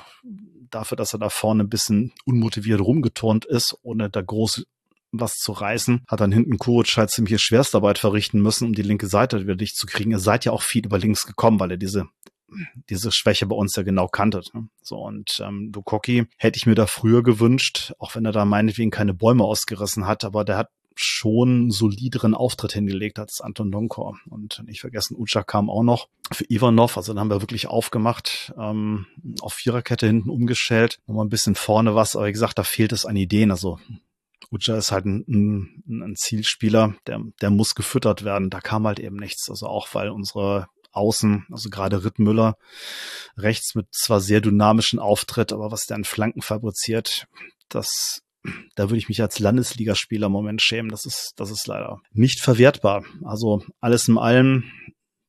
dafür, 0.71 0.97
dass 0.97 1.12
er 1.12 1.19
da 1.19 1.29
vorne 1.29 1.64
ein 1.64 1.69
bisschen 1.69 2.12
unmotiviert 2.25 2.81
rumgeturnt 2.81 3.45
ist, 3.45 3.76
ohne 3.83 4.11
da 4.11 4.23
groß 4.23 4.64
was 5.14 5.35
zu 5.35 5.52
reißen, 5.52 6.05
hat 6.09 6.21
dann 6.21 6.33
hinten 6.33 6.57
Kuric 6.57 6.97
halt 6.97 7.11
ziemlich 7.11 7.38
Schwerstarbeit 7.43 7.99
verrichten 7.99 8.41
müssen, 8.41 8.69
um 8.69 8.73
die 8.73 8.83
linke 8.83 9.07
Seite 9.07 9.41
wieder 9.43 9.57
dicht 9.57 9.76
zu 9.76 9.87
kriegen. 9.87 10.11
Ihr 10.11 10.19
seid 10.19 10.47
ja 10.47 10.52
auch 10.52 10.62
viel 10.62 10.87
über 10.87 10.99
links 10.99 11.26
gekommen, 11.26 11.61
weil 11.61 11.73
er 11.73 11.76
diese 11.76 12.09
diese 12.88 13.12
Schwäche 13.12 13.47
bei 13.47 13.57
uns 13.57 13.75
ja 13.76 13.83
genau 13.83 14.09
kanntet. 14.09 14.52
Ne? 14.55 14.69
So 14.83 14.97
und 14.97 15.41
ähm, 15.43 15.73
Lukoki 15.75 16.26
hätte 16.37 16.57
ich 16.57 16.67
mir 16.67 16.75
da 16.75 16.87
früher 16.87 17.23
gewünscht, 17.23 17.95
auch 17.99 18.14
wenn 18.14 18.25
er 18.25 18.33
da 18.33 18.45
meinetwegen 18.45 18.91
keine 18.91 19.14
Bäume 19.14 19.45
ausgerissen 19.45 20.07
hat, 20.07 20.25
aber 20.25 20.45
der 20.45 20.59
hat 20.59 20.69
schon 20.96 21.70
solideren 21.70 22.34
Auftritt 22.34 22.72
hingelegt 22.72 23.18
als 23.18 23.40
Anton 23.40 23.70
Donkor. 23.70 24.18
Und 24.28 24.62
nicht 24.66 24.80
vergessen, 24.80 25.16
Ucha 25.16 25.42
kam 25.42 25.70
auch 25.70 25.82
noch 25.82 26.08
für 26.32 26.44
Ivanov. 26.49 26.96
Also 26.96 27.12
dann 27.12 27.20
haben 27.20 27.30
wir 27.30 27.42
wirklich 27.42 27.66
aufgemacht, 27.66 28.52
ähm, 28.58 29.06
auf 29.40 29.54
Viererkette 29.54 30.06
hinten 30.06 30.30
umgestellt, 30.30 30.99
nochmal 31.06 31.25
ein 31.25 31.30
bisschen 31.30 31.54
vorne 31.54 31.94
was. 31.94 32.16
Aber 32.16 32.26
wie 32.26 32.32
gesagt, 32.32 32.58
da 32.58 32.64
fehlt 32.64 32.92
es 32.92 33.06
an 33.06 33.16
Ideen. 33.16 33.50
Also 33.50 33.78
Ucha 34.50 34.76
ist 34.76 34.92
halt 34.92 35.06
ein, 35.06 35.25
ein, 35.28 36.02
ein 36.02 36.16
Zielspieler, 36.16 36.94
der, 37.06 37.20
der 37.40 37.50
muss 37.50 37.75
gefüttert 37.75 38.25
werden. 38.25 38.50
Da 38.50 38.61
kam 38.61 38.87
halt 38.87 39.00
eben 39.00 39.16
nichts. 39.16 39.49
Also 39.49 39.66
auch 39.66 39.88
weil 39.92 40.11
unsere 40.11 40.68
außen, 40.92 41.46
also 41.50 41.70
gerade 41.70 42.04
Rittmüller 42.04 42.56
rechts 43.37 43.75
mit 43.75 43.87
zwar 43.92 44.20
sehr 44.20 44.40
dynamischen 44.40 44.99
Auftritt, 44.99 45.52
aber 45.52 45.70
was 45.70 45.87
der 45.87 45.96
an 45.96 46.04
Flanken 46.04 46.42
fabriziert, 46.42 47.26
das 47.68 48.22
da 48.75 48.90
würde 48.90 48.99
ich 48.99 49.08
mich 49.08 49.22
als 49.22 49.38
Landesligaspieler 49.38 50.26
im 50.26 50.32
Moment 50.32 50.62
schämen. 50.62 50.90
Das 50.90 51.06
ist, 51.06 51.32
das 51.37 51.50
ist 51.50 51.66
leider 51.66 52.00
nicht 52.12 52.40
verwertbar. 52.40 53.04
Also 53.25 53.62
alles 53.80 54.08
in 54.08 54.18
allem, 54.18 54.64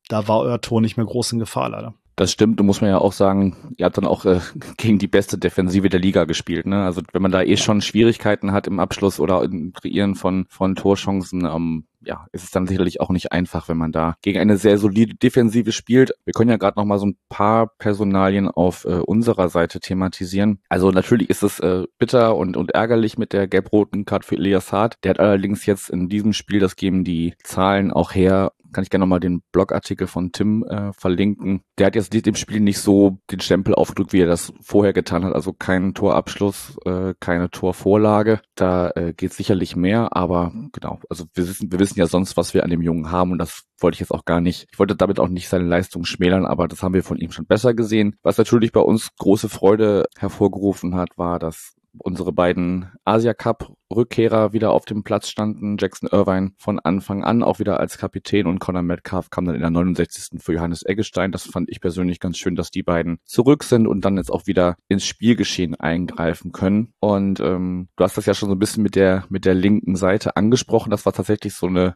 da 0.07 0.27
war 0.27 0.39
euer 0.39 0.61
Tor 0.61 0.81
nicht 0.81 0.97
mehr 0.97 1.05
groß 1.05 1.33
in 1.33 1.39
Gefahr, 1.39 1.69
leider. 1.69 1.95
Das 2.15 2.31
stimmt, 2.31 2.59
du 2.59 2.63
muss 2.63 2.81
man 2.81 2.89
ja 2.89 2.99
auch 2.99 3.13
sagen, 3.13 3.73
ihr 3.77 3.85
habt 3.85 3.97
dann 3.97 4.05
auch 4.05 4.25
äh, 4.25 4.39
gegen 4.77 4.99
die 4.99 5.07
beste 5.07 5.37
Defensive 5.37 5.89
der 5.89 5.99
Liga 5.99 6.25
gespielt. 6.25 6.65
Ne? 6.65 6.83
Also 6.83 7.01
wenn 7.11 7.21
man 7.21 7.31
da 7.31 7.41
eh 7.41 7.57
schon 7.57 7.81
Schwierigkeiten 7.81 8.51
hat 8.51 8.67
im 8.67 8.79
Abschluss 8.79 9.19
oder 9.19 9.43
im 9.43 9.73
Kreieren 9.73 10.15
von, 10.15 10.45
von 10.49 10.75
Torchancen, 10.75 11.45
ähm, 11.45 11.85
ja, 12.05 12.27
ist 12.31 12.43
es 12.43 12.51
dann 12.51 12.67
sicherlich 12.67 13.01
auch 13.01 13.09
nicht 13.09 13.31
einfach, 13.31 13.69
wenn 13.69 13.77
man 13.77 13.91
da 13.91 14.15
gegen 14.21 14.39
eine 14.39 14.57
sehr 14.57 14.77
solide 14.77 15.15
Defensive 15.15 15.71
spielt. 15.71 16.11
Wir 16.25 16.33
können 16.33 16.49
ja 16.49 16.57
gerade 16.57 16.77
noch 16.77 16.85
mal 16.85 16.99
so 16.99 17.07
ein 17.07 17.17
paar 17.29 17.67
Personalien 17.77 18.49
auf 18.49 18.85
äh, 18.85 18.95
unserer 18.95 19.49
Seite 19.49 19.79
thematisieren. 19.79 20.59
Also 20.69 20.91
natürlich 20.91 21.29
ist 21.29 21.43
es 21.43 21.59
äh, 21.59 21.83
bitter 21.97 22.35
und, 22.35 22.57
und 22.57 22.71
ärgerlich 22.71 23.17
mit 23.17 23.33
der 23.33 23.47
gelb-roten 23.47 24.05
Karte 24.05 24.27
für 24.27 24.35
Elias 24.35 24.71
Hart. 24.71 24.97
Der 25.03 25.11
hat 25.11 25.19
allerdings 25.19 25.65
jetzt 25.65 25.89
in 25.89 26.09
diesem 26.09 26.33
Spiel, 26.33 26.59
das 26.59 26.75
geben 26.75 27.03
die 27.03 27.35
Zahlen 27.43 27.91
auch 27.91 28.13
her, 28.13 28.51
kann 28.73 28.83
ich 28.83 28.89
gerne 28.89 29.03
nochmal 29.03 29.19
den 29.19 29.41
Blogartikel 29.51 30.07
von 30.07 30.31
Tim 30.31 30.63
äh, 30.63 30.91
verlinken. 30.93 31.61
Der 31.77 31.87
hat 31.87 31.95
jetzt 31.95 32.13
dem 32.13 32.35
Spiel 32.35 32.59
nicht 32.59 32.79
so 32.79 33.19
den 33.31 33.39
Stempel 33.39 33.75
aufgedrückt, 33.75 34.13
wie 34.13 34.21
er 34.21 34.27
das 34.27 34.53
vorher 34.61 34.93
getan 34.93 35.23
hat. 35.23 35.33
Also 35.33 35.53
kein 35.53 35.93
Torabschluss, 35.93 36.77
äh, 36.85 37.13
keine 37.19 37.49
Torvorlage. 37.49 38.41
Da 38.55 38.91
äh, 38.91 39.13
geht 39.13 39.33
sicherlich 39.33 39.75
mehr, 39.75 40.15
aber 40.15 40.51
genau, 40.71 40.99
also 41.09 41.25
wir 41.33 41.47
wissen, 41.47 41.71
wir 41.71 41.79
wissen 41.79 41.99
ja 41.99 42.07
sonst, 42.07 42.37
was 42.37 42.53
wir 42.53 42.63
an 42.63 42.69
dem 42.69 42.81
Jungen 42.81 43.11
haben 43.11 43.31
und 43.31 43.37
das 43.37 43.63
wollte 43.79 43.95
ich 43.95 43.99
jetzt 43.99 44.11
auch 44.11 44.25
gar 44.25 44.41
nicht. 44.41 44.67
Ich 44.71 44.79
wollte 44.79 44.95
damit 44.95 45.19
auch 45.19 45.27
nicht 45.27 45.49
seine 45.49 45.65
Leistung 45.65 46.05
schmälern, 46.05 46.45
aber 46.45 46.67
das 46.67 46.83
haben 46.83 46.93
wir 46.93 47.03
von 47.03 47.17
ihm 47.17 47.31
schon 47.31 47.45
besser 47.45 47.73
gesehen. 47.73 48.15
Was 48.23 48.37
natürlich 48.37 48.71
bei 48.71 48.81
uns 48.81 49.09
große 49.17 49.49
Freude 49.49 50.05
hervorgerufen 50.17 50.95
hat, 50.95 51.09
war, 51.17 51.39
dass 51.39 51.75
unsere 51.97 52.31
beiden 52.31 52.91
Asia 53.05 53.33
Cup 53.33 53.73
Rückkehrer 53.95 54.53
wieder 54.53 54.71
auf 54.71 54.85
dem 54.85 55.03
Platz 55.03 55.29
standen. 55.29 55.77
Jackson 55.79 56.09
Irvine 56.11 56.51
von 56.57 56.79
Anfang 56.79 57.23
an 57.23 57.43
auch 57.43 57.59
wieder 57.59 57.79
als 57.79 57.97
Kapitän 57.97 58.47
und 58.47 58.59
Conor 58.59 58.81
Metcalf 58.81 59.29
kam 59.29 59.45
dann 59.45 59.55
in 59.55 59.61
der 59.61 59.69
69. 59.69 60.41
für 60.41 60.53
Johannes 60.53 60.85
Eggestein. 60.85 61.31
Das 61.31 61.43
fand 61.43 61.69
ich 61.69 61.81
persönlich 61.81 62.19
ganz 62.19 62.37
schön, 62.37 62.55
dass 62.55 62.71
die 62.71 62.83
beiden 62.83 63.19
zurück 63.25 63.63
sind 63.63 63.87
und 63.87 64.05
dann 64.05 64.17
jetzt 64.17 64.31
auch 64.31 64.47
wieder 64.47 64.75
ins 64.87 65.05
Spielgeschehen 65.05 65.75
eingreifen 65.75 66.51
können. 66.51 66.93
Und 66.99 67.39
ähm, 67.39 67.89
du 67.95 68.03
hast 68.03 68.17
das 68.17 68.25
ja 68.25 68.33
schon 68.33 68.49
so 68.49 68.55
ein 68.55 68.59
bisschen 68.59 68.83
mit 68.83 68.95
der 68.95 69.25
mit 69.29 69.45
der 69.45 69.53
linken 69.53 69.95
Seite 69.95 70.35
angesprochen. 70.35 70.89
Das 70.89 71.05
war 71.05 71.13
tatsächlich 71.13 71.53
so 71.53 71.67
eine 71.67 71.93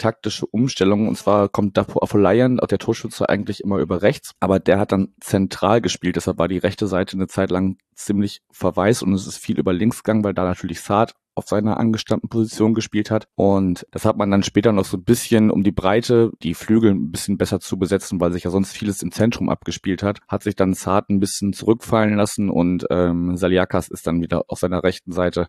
taktische 0.00 0.46
Umstellung. 0.46 1.08
Und 1.08 1.16
zwar 1.16 1.48
kommt 1.48 1.76
Dapo 1.76 2.02
Afolayan, 2.02 2.60
auch 2.60 2.66
der 2.66 2.78
Torschütze, 2.78 3.28
eigentlich 3.28 3.60
immer 3.60 3.78
über 3.78 4.02
rechts, 4.02 4.32
aber 4.40 4.58
der 4.58 4.78
hat 4.78 4.92
dann 4.92 5.14
zentral 5.20 5.80
gespielt. 5.80 6.16
Deshalb 6.16 6.38
war 6.38 6.48
die 6.48 6.58
rechte 6.58 6.86
Seite 6.86 7.16
eine 7.16 7.26
Zeit 7.26 7.50
lang 7.50 7.76
ziemlich 7.94 8.42
verwaist 8.50 9.02
und 9.02 9.12
es 9.12 9.26
ist 9.26 9.38
viel 9.38 9.58
über 9.58 9.72
links 9.72 10.02
gegangen, 10.02 10.24
weil 10.24 10.34
da 10.34 10.44
natürlich 10.44 10.80
Saad 10.80 11.14
auf 11.34 11.46
seiner 11.46 11.78
angestammten 11.78 12.28
Position 12.28 12.74
gespielt 12.74 13.10
hat. 13.10 13.28
Und 13.34 13.86
das 13.90 14.04
hat 14.04 14.16
man 14.16 14.30
dann 14.30 14.42
später 14.42 14.72
noch 14.72 14.84
so 14.84 14.96
ein 14.96 15.04
bisschen, 15.04 15.50
um 15.50 15.62
die 15.62 15.72
Breite, 15.72 16.30
die 16.42 16.54
Flügel 16.54 16.90
ein 16.90 17.10
bisschen 17.10 17.38
besser 17.38 17.60
zu 17.60 17.78
besetzen, 17.78 18.20
weil 18.20 18.32
sich 18.32 18.44
ja 18.44 18.50
sonst 18.50 18.72
vieles 18.72 19.02
im 19.02 19.12
Zentrum 19.12 19.48
abgespielt 19.48 20.02
hat, 20.02 20.20
hat 20.28 20.42
sich 20.42 20.56
dann 20.56 20.74
Zart 20.74 21.08
ein 21.10 21.20
bisschen 21.20 21.52
zurückfallen 21.52 22.14
lassen 22.14 22.50
und 22.50 22.86
ähm, 22.90 23.36
Saliakas 23.36 23.88
ist 23.88 24.06
dann 24.06 24.22
wieder 24.22 24.44
auf 24.48 24.58
seiner 24.58 24.82
rechten 24.82 25.12
Seite 25.12 25.48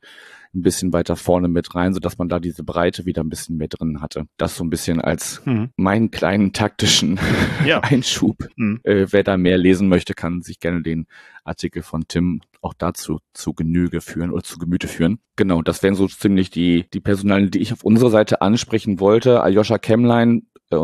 ein 0.53 0.61
bisschen 0.61 0.93
weiter 0.93 1.15
vorne 1.15 1.47
mit 1.47 1.75
rein, 1.75 1.93
sodass 1.93 2.17
man 2.17 2.29
da 2.29 2.39
diese 2.39 2.63
Breite 2.63 3.05
wieder 3.05 3.23
ein 3.23 3.29
bisschen 3.29 3.57
mehr 3.57 3.67
drin 3.67 4.01
hatte. 4.01 4.25
Das 4.37 4.55
so 4.55 4.63
ein 4.63 4.69
bisschen 4.69 4.99
als 4.99 5.41
mhm. 5.45 5.69
meinen 5.75 6.11
kleinen 6.11 6.53
taktischen 6.53 7.19
ja. 7.65 7.79
Einschub. 7.79 8.47
Mhm. 8.55 8.81
Äh, 8.83 9.07
wer 9.11 9.23
da 9.23 9.37
mehr 9.37 9.57
lesen 9.57 9.87
möchte, 9.87 10.13
kann 10.13 10.41
sich 10.41 10.59
gerne 10.59 10.81
den 10.81 11.07
Artikel 11.43 11.83
von 11.83 12.07
Tim 12.07 12.41
auch 12.61 12.73
dazu 12.73 13.19
zu 13.33 13.53
Genüge 13.53 14.01
führen 14.01 14.31
oder 14.31 14.43
zu 14.43 14.57
Gemüte 14.57 14.87
führen. 14.87 15.19
Genau, 15.35 15.61
das 15.61 15.81
wären 15.83 15.95
so 15.95 16.07
ziemlich 16.07 16.51
die, 16.51 16.85
die 16.93 16.99
Personalien, 16.99 17.49
die 17.49 17.59
ich 17.59 17.73
auf 17.73 17.83
unserer 17.83 18.11
Seite 18.11 18.41
ansprechen 18.41 18.99
wollte. 18.99 19.41
Aljoscha 19.41 19.77
Kemlein, 19.77 20.47
äh, 20.69 20.77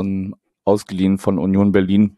ausgeliehen 0.63 1.17
von 1.17 1.39
Union 1.39 1.71
Berlin, 1.71 2.17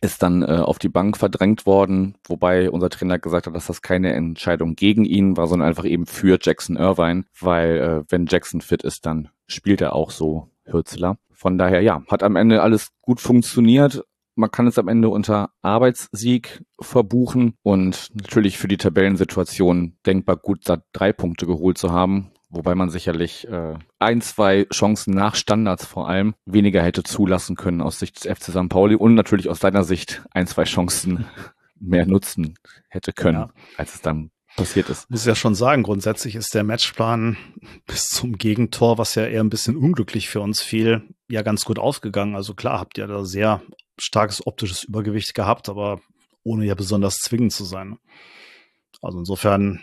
ist 0.00 0.22
dann 0.22 0.42
äh, 0.42 0.46
auf 0.46 0.78
die 0.78 0.88
Bank 0.88 1.16
verdrängt 1.16 1.66
worden, 1.66 2.16
wobei 2.26 2.70
unser 2.70 2.90
Trainer 2.90 3.18
gesagt 3.18 3.46
hat, 3.46 3.54
dass 3.54 3.66
das 3.66 3.82
keine 3.82 4.12
Entscheidung 4.12 4.76
gegen 4.76 5.04
ihn 5.04 5.36
war, 5.36 5.46
sondern 5.46 5.68
einfach 5.68 5.84
eben 5.84 6.06
für 6.06 6.38
Jackson 6.40 6.76
Irvine, 6.76 7.24
weil 7.40 7.76
äh, 7.76 8.04
wenn 8.10 8.26
Jackson 8.26 8.60
fit 8.60 8.82
ist, 8.82 9.06
dann 9.06 9.28
spielt 9.46 9.80
er 9.80 9.94
auch 9.94 10.10
so 10.10 10.48
Hürzeler. 10.64 11.18
Von 11.32 11.58
daher, 11.58 11.82
ja, 11.82 12.02
hat 12.10 12.22
am 12.22 12.36
Ende 12.36 12.62
alles 12.62 12.90
gut 13.02 13.20
funktioniert. 13.20 14.04
Man 14.34 14.50
kann 14.50 14.66
es 14.66 14.78
am 14.78 14.88
Ende 14.88 15.08
unter 15.08 15.50
Arbeitssieg 15.62 16.62
verbuchen 16.80 17.54
und 17.62 18.10
natürlich 18.14 18.58
für 18.58 18.68
die 18.68 18.76
Tabellensituation 18.76 19.96
denkbar 20.04 20.36
gut, 20.36 20.60
da 20.68 20.82
drei 20.92 21.12
Punkte 21.12 21.46
geholt 21.46 21.78
zu 21.78 21.92
haben 21.92 22.32
wobei 22.48 22.74
man 22.74 22.90
sicherlich 22.90 23.46
äh, 23.48 23.74
ein, 23.98 24.20
zwei 24.20 24.66
Chancen 24.72 25.14
nach 25.14 25.34
Standards 25.34 25.84
vor 25.84 26.08
allem 26.08 26.34
weniger 26.44 26.82
hätte 26.82 27.02
zulassen 27.02 27.56
können 27.56 27.80
aus 27.80 27.98
Sicht 27.98 28.24
des 28.24 28.38
FC 28.38 28.50
St. 28.50 28.68
Pauli 28.68 28.94
und 28.94 29.14
natürlich 29.14 29.48
aus 29.48 29.60
seiner 29.60 29.84
Sicht 29.84 30.22
ein, 30.30 30.46
zwei 30.46 30.64
Chancen 30.64 31.26
mehr 31.80 32.06
nutzen 32.06 32.54
hätte 32.88 33.12
können, 33.12 33.38
ja. 33.38 33.50
als 33.76 33.94
es 33.94 34.00
dann 34.00 34.30
passiert 34.56 34.88
ist. 34.88 35.08
Muss 35.10 35.26
ja 35.26 35.34
schon 35.34 35.54
sagen, 35.54 35.82
grundsätzlich 35.82 36.34
ist 36.34 36.54
der 36.54 36.64
Matchplan 36.64 37.36
bis 37.86 38.08
zum 38.08 38.38
Gegentor, 38.38 38.98
was 38.98 39.14
ja 39.14 39.26
eher 39.26 39.42
ein 39.42 39.50
bisschen 39.50 39.76
unglücklich 39.76 40.28
für 40.28 40.40
uns 40.40 40.62
fiel, 40.62 41.02
ja 41.28 41.42
ganz 41.42 41.64
gut 41.64 41.78
aufgegangen. 41.78 42.34
Also 42.34 42.54
klar, 42.54 42.80
habt 42.80 42.98
ihr 42.98 43.06
da 43.06 43.24
sehr 43.24 43.62
starkes 43.98 44.46
optisches 44.46 44.84
Übergewicht 44.84 45.34
gehabt, 45.34 45.68
aber 45.68 46.00
ohne 46.42 46.64
ja 46.64 46.74
besonders 46.74 47.18
zwingend 47.18 47.52
zu 47.52 47.64
sein. 47.64 47.98
Also 49.02 49.18
insofern 49.18 49.80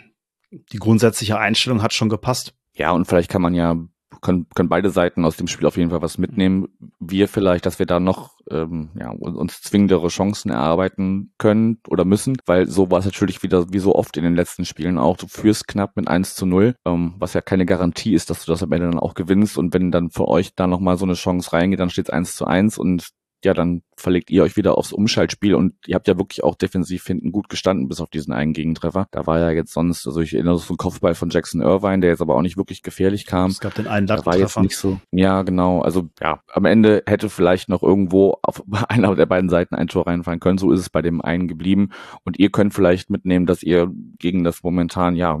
die 0.50 0.78
grundsätzliche 0.78 1.38
Einstellung 1.38 1.82
hat 1.82 1.92
schon 1.92 2.08
gepasst. 2.08 2.54
Ja, 2.74 2.90
und 2.92 3.06
vielleicht 3.06 3.30
kann 3.30 3.42
man 3.42 3.54
ja, 3.54 3.76
können, 4.20 4.46
können 4.54 4.68
beide 4.68 4.90
Seiten 4.90 5.24
aus 5.24 5.36
dem 5.36 5.46
Spiel 5.46 5.66
auf 5.66 5.76
jeden 5.76 5.90
Fall 5.90 6.02
was 6.02 6.18
mitnehmen. 6.18 6.68
Wir 6.98 7.28
vielleicht, 7.28 7.66
dass 7.66 7.78
wir 7.78 7.86
da 7.86 8.00
noch 8.00 8.34
ähm, 8.50 8.90
ja, 8.98 9.10
uns 9.10 9.62
zwingendere 9.62 10.08
Chancen 10.08 10.50
erarbeiten 10.50 11.32
können 11.38 11.78
oder 11.88 12.04
müssen, 12.04 12.36
weil 12.46 12.66
so 12.66 12.90
war 12.90 12.98
es 12.98 13.04
natürlich 13.04 13.42
wieder 13.42 13.72
wie 13.72 13.78
so 13.78 13.94
oft 13.94 14.16
in 14.16 14.24
den 14.24 14.34
letzten 14.34 14.64
Spielen 14.64 14.98
auch. 14.98 15.16
Du 15.16 15.28
führst 15.28 15.68
knapp 15.68 15.96
mit 15.96 16.08
1 16.08 16.34
zu 16.34 16.46
0, 16.46 16.74
ähm, 16.84 17.14
was 17.18 17.34
ja 17.34 17.40
keine 17.40 17.66
Garantie 17.66 18.14
ist, 18.14 18.30
dass 18.30 18.44
du 18.44 18.52
das 18.52 18.62
am 18.62 18.72
Ende 18.72 18.90
dann 18.90 18.98
auch 18.98 19.14
gewinnst. 19.14 19.56
Und 19.58 19.72
wenn 19.74 19.92
dann 19.92 20.10
für 20.10 20.26
euch 20.26 20.54
da 20.54 20.66
nochmal 20.66 20.96
so 20.96 21.04
eine 21.04 21.14
Chance 21.14 21.52
reingeht, 21.52 21.80
dann 21.80 21.90
steht 21.90 22.06
es 22.06 22.10
1 22.10 22.36
zu 22.36 22.46
1 22.46 22.78
und 22.78 23.10
ja, 23.44 23.54
dann 23.54 23.82
verlegt 23.96 24.30
ihr 24.30 24.42
euch 24.42 24.56
wieder 24.56 24.76
aufs 24.76 24.92
Umschaltspiel 24.92 25.54
und 25.54 25.74
ihr 25.86 25.94
habt 25.94 26.08
ja 26.08 26.18
wirklich 26.18 26.42
auch 26.42 26.54
defensiv 26.54 27.06
hinten 27.06 27.32
gut 27.32 27.48
gestanden, 27.48 27.88
bis 27.88 28.00
auf 28.00 28.10
diesen 28.10 28.32
einen 28.32 28.52
Gegentreffer. 28.52 29.06
Da 29.10 29.26
war 29.26 29.38
ja 29.38 29.50
jetzt 29.50 29.72
sonst, 29.72 30.06
also 30.06 30.20
ich 30.20 30.34
erinnere 30.34 30.58
so 30.58 30.70
einen 30.70 30.78
Kopfball 30.78 31.14
von 31.14 31.30
Jackson 31.30 31.60
Irvine, 31.60 32.00
der 32.00 32.10
jetzt 32.10 32.20
aber 32.20 32.34
auch 32.34 32.42
nicht 32.42 32.56
wirklich 32.56 32.82
gefährlich 32.82 33.26
kam. 33.26 33.50
Es 33.50 33.60
gab 33.60 33.74
den 33.74 33.86
einen 33.86 34.06
Da 34.06 34.24
war 34.26 34.36
jetzt 34.36 34.58
nicht 34.58 34.76
so, 34.76 34.98
ja, 35.10 35.42
genau. 35.42 35.80
Also, 35.80 36.08
ja, 36.20 36.40
am 36.52 36.64
Ende 36.64 37.02
hätte 37.06 37.28
vielleicht 37.28 37.68
noch 37.68 37.82
irgendwo 37.82 38.38
auf 38.42 38.62
einer 38.88 39.14
der 39.14 39.26
beiden 39.26 39.48
Seiten 39.48 39.74
ein 39.74 39.88
Tor 39.88 40.06
reinfallen 40.06 40.40
können. 40.40 40.58
So 40.58 40.72
ist 40.72 40.80
es 40.80 40.90
bei 40.90 41.02
dem 41.02 41.20
einen 41.20 41.48
geblieben. 41.48 41.90
Und 42.24 42.38
ihr 42.38 42.50
könnt 42.50 42.74
vielleicht 42.74 43.10
mitnehmen, 43.10 43.46
dass 43.46 43.62
ihr 43.62 43.90
gegen 44.18 44.44
das 44.44 44.62
momentan, 44.62 45.16
ja, 45.16 45.40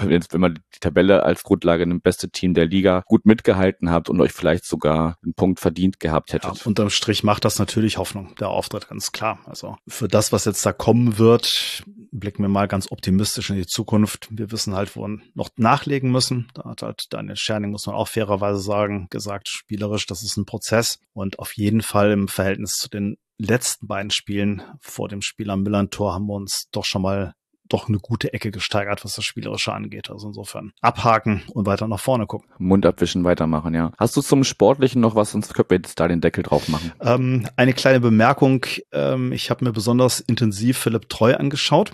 wenn 0.00 0.40
man 0.40 0.54
die 0.54 0.80
Tabelle 0.80 1.22
als 1.22 1.42
Grundlage 1.42 1.86
nimmt, 1.86 2.02
beste 2.02 2.30
Team 2.30 2.54
der 2.54 2.66
Liga 2.66 3.02
gut 3.06 3.26
mitgehalten 3.26 3.90
habt 3.90 4.08
und 4.08 4.20
euch 4.20 4.32
vielleicht 4.32 4.64
sogar 4.64 5.18
einen 5.22 5.34
Punkt 5.34 5.60
verdient 5.60 6.00
gehabt 6.00 6.32
hättet. 6.32 6.58
Ja, 6.58 6.66
unterm 6.66 6.90
Strich 6.90 7.24
macht 7.24 7.44
das 7.44 7.58
natürlich 7.58 7.98
Hoffnung, 7.98 8.34
der 8.36 8.48
Auftritt, 8.48 8.88
ganz 8.88 9.12
klar. 9.12 9.40
Also 9.46 9.76
für 9.86 10.08
das, 10.08 10.32
was 10.32 10.44
jetzt 10.44 10.64
da 10.64 10.72
kommen 10.72 11.18
wird, 11.18 11.84
blicken 12.10 12.42
wir 12.42 12.48
mal 12.48 12.68
ganz 12.68 12.90
optimistisch 12.90 13.50
in 13.50 13.56
die 13.56 13.66
Zukunft. 13.66 14.28
Wir 14.30 14.50
wissen 14.50 14.74
halt, 14.74 14.96
wo 14.96 15.02
wir 15.02 15.18
noch 15.34 15.50
nachlegen 15.56 16.10
müssen. 16.10 16.48
Da 16.54 16.64
hat 16.64 16.82
halt 16.82 17.06
Daniel 17.10 17.36
Scherning, 17.36 17.70
muss 17.70 17.86
man 17.86 17.96
auch 17.96 18.08
fairerweise 18.08 18.60
sagen, 18.60 19.06
gesagt, 19.10 19.48
spielerisch, 19.48 20.06
das 20.06 20.22
ist 20.22 20.36
ein 20.36 20.46
Prozess 20.46 21.00
und 21.12 21.38
auf 21.38 21.52
jeden 21.52 21.82
Fall 21.82 22.12
im 22.12 22.28
Verhältnis 22.28 22.72
zu 22.72 22.88
den 22.88 23.16
letzten 23.38 23.86
beiden 23.86 24.10
Spielen 24.10 24.62
vor 24.80 25.08
dem 25.08 25.22
Spiel 25.22 25.50
am 25.50 25.62
Millantor 25.62 26.14
haben 26.14 26.26
wir 26.26 26.34
uns 26.34 26.68
doch 26.72 26.84
schon 26.84 27.02
mal 27.02 27.34
doch 27.68 27.88
eine 27.88 27.98
gute 27.98 28.32
Ecke 28.32 28.50
gesteigert, 28.50 29.04
was 29.04 29.14
das 29.14 29.24
Spielerische 29.24 29.72
angeht. 29.72 30.10
Also 30.10 30.28
insofern 30.28 30.72
abhaken 30.80 31.42
und 31.52 31.66
weiter 31.66 31.88
nach 31.88 32.00
vorne 32.00 32.26
gucken. 32.26 32.48
Mund 32.58 32.86
abwischen, 32.86 33.24
weitermachen, 33.24 33.74
ja. 33.74 33.92
Hast 33.98 34.16
du 34.16 34.22
zum 34.22 34.44
Sportlichen 34.44 35.00
noch 35.00 35.14
was, 35.14 35.32
sonst 35.32 35.54
können 35.54 35.70
wir 35.70 35.78
jetzt 35.78 36.00
da 36.00 36.08
den 36.08 36.20
Deckel 36.20 36.42
drauf 36.42 36.68
machen. 36.68 36.92
Ähm, 37.00 37.48
eine 37.56 37.72
kleine 37.72 38.00
Bemerkung. 38.00 38.64
Ähm, 38.92 39.32
ich 39.32 39.50
habe 39.50 39.64
mir 39.64 39.72
besonders 39.72 40.20
intensiv 40.20 40.78
Philipp 40.78 41.08
Treu 41.08 41.34
angeschaut. 41.34 41.92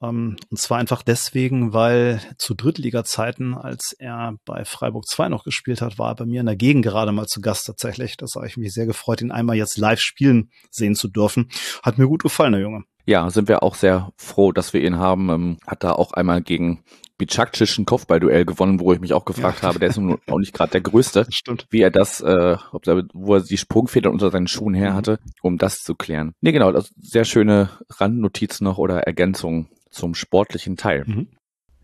Um, 0.00 0.08
ähm, 0.08 0.36
und 0.50 0.58
zwar 0.58 0.78
einfach 0.78 1.02
deswegen, 1.02 1.72
weil 1.72 2.20
zu 2.38 2.54
Drittliga-Zeiten, 2.54 3.54
als 3.54 3.94
er 3.98 4.36
bei 4.44 4.64
Freiburg 4.64 5.06
2 5.06 5.28
noch 5.28 5.44
gespielt 5.44 5.80
hat, 5.80 5.98
war 5.98 6.10
er 6.10 6.16
bei 6.16 6.26
mir 6.26 6.40
in 6.40 6.46
der 6.46 6.56
Gegend 6.56 6.84
gerade 6.84 7.12
mal 7.12 7.26
zu 7.26 7.40
Gast 7.40 7.66
tatsächlich. 7.66 8.16
Das 8.16 8.34
habe 8.34 8.46
ich 8.46 8.56
mich 8.56 8.74
sehr 8.74 8.86
gefreut, 8.86 9.22
ihn 9.22 9.30
einmal 9.30 9.56
jetzt 9.56 9.78
live 9.78 10.00
spielen 10.00 10.50
sehen 10.70 10.96
zu 10.96 11.08
dürfen. 11.08 11.50
Hat 11.82 11.98
mir 11.98 12.08
gut 12.08 12.22
gefallen, 12.22 12.52
der 12.52 12.60
Junge. 12.60 12.84
Ja, 13.06 13.30
sind 13.30 13.48
wir 13.48 13.62
auch 13.62 13.76
sehr 13.76 14.12
froh, 14.16 14.52
dass 14.52 14.72
wir 14.72 14.82
ihn 14.82 14.98
haben. 14.98 15.30
Ähm, 15.30 15.56
hat 15.66 15.84
da 15.84 15.92
auch 15.92 16.12
einmal 16.12 16.42
gegen 16.42 16.82
Bicakcic 17.18 17.78
ein 17.78 17.86
Kopfballduell 17.86 18.44
gewonnen, 18.44 18.80
wo 18.80 18.92
ich 18.92 19.00
mich 19.00 19.14
auch 19.14 19.24
gefragt 19.24 19.62
ja. 19.62 19.68
habe, 19.68 19.78
der 19.78 19.88
ist 19.88 19.96
nun 19.96 20.18
auch 20.26 20.38
nicht 20.38 20.52
gerade 20.52 20.72
der 20.72 20.80
Größte, 20.82 21.26
Stimmt. 21.30 21.66
wie 21.70 21.80
er 21.80 21.90
das, 21.90 22.20
äh, 22.20 22.56
ob 22.72 22.86
er, 22.86 23.04
wo 23.14 23.36
er 23.36 23.40
die 23.40 23.56
Sprungfedern 23.56 24.12
unter 24.12 24.30
seinen 24.30 24.48
Schuhen 24.48 24.74
her 24.74 24.90
mhm. 24.90 24.96
hatte, 24.96 25.18
um 25.40 25.56
das 25.56 25.82
zu 25.82 25.94
klären. 25.94 26.32
Nee, 26.40 26.52
genau, 26.52 26.72
das 26.72 26.92
sehr 26.98 27.24
schöne 27.24 27.70
Randnotiz 27.88 28.60
noch 28.60 28.78
oder 28.78 29.00
Ergänzung 29.04 29.68
zum 29.90 30.14
sportlichen 30.14 30.76
Teil. 30.76 31.04
Mhm. 31.06 31.28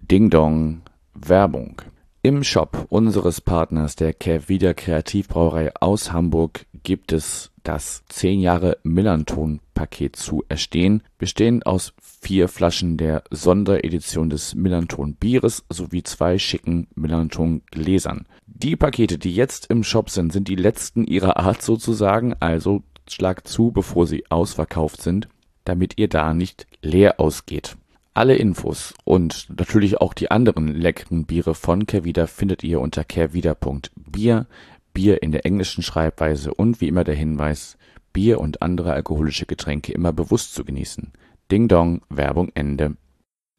Ding 0.01 0.29
Dong, 0.29 0.83
Werbung. 1.15 1.81
Im 2.25 2.45
Shop 2.45 2.87
unseres 2.89 3.41
Partners 3.41 3.97
der 3.97 4.13
Kehrwieder 4.13 4.75
Kreativbrauerei 4.75 5.73
aus 5.81 6.13
Hamburg 6.13 6.67
gibt 6.85 7.11
es 7.11 7.51
das 7.65 8.05
10 8.11 8.39
Jahre 8.39 8.79
Millanton 8.85 9.59
Paket 9.75 10.15
zu 10.15 10.45
erstehen, 10.49 11.03
bestehend 11.19 11.67
aus 11.67 11.95
vier 12.01 12.47
Flaschen 12.47 12.97
der 12.97 13.25
Sonderedition 13.33 14.31
des 14.31 14.55
Millanton 14.55 15.15
Bieres 15.15 15.65
sowie 15.69 16.05
zwei 16.05 16.39
schicken 16.39 16.87
Millanton 16.95 17.63
Gläsern. 17.73 18.29
Die 18.47 18.77
Pakete, 18.77 19.19
die 19.19 19.35
jetzt 19.35 19.67
im 19.67 19.83
Shop 19.83 20.09
sind, 20.09 20.33
sind 20.33 20.47
die 20.47 20.55
letzten 20.55 21.03
ihrer 21.05 21.39
Art 21.39 21.61
sozusagen, 21.61 22.37
also 22.39 22.85
schlagt 23.09 23.49
zu, 23.49 23.73
bevor 23.73 24.07
sie 24.07 24.31
ausverkauft 24.31 25.03
sind, 25.03 25.27
damit 25.65 25.95
ihr 25.99 26.07
da 26.07 26.35
nicht 26.35 26.69
leer 26.83 27.19
ausgeht. 27.19 27.77
Alle 28.15 28.37
Infos 28.37 28.93
und 29.05 29.47
natürlich 29.59 30.03
auch 30.03 30.13
die 30.13 30.31
anderen 30.31 30.69
leckeren 30.69 31.25
Biere 31.25 31.55
von 31.55 31.87
Kervida 31.87 32.27
findet 32.27 32.63
ihr 32.63 32.79
unter 32.81 33.05
kervida.bier, 33.05 34.47
Bier 34.93 35.23
in 35.23 35.33
der 35.33 35.47
englischen 35.47 35.83
Schreibweise 35.83 36.53
und 36.53 36.83
wie 36.83 36.89
immer 36.89 37.05
der 37.05 37.15
Hinweis, 37.15 37.79
Bier 38.13 38.39
und 38.39 38.61
andere 38.61 38.93
alkoholische 38.93 39.47
Getränke 39.47 39.93
immer 39.93 40.13
bewusst 40.13 40.55
zu 40.55 40.63
genießen. 40.63 41.13
Ding 41.51 41.69
Dong, 41.69 42.03
Werbung 42.11 42.51
Ende. 42.55 42.97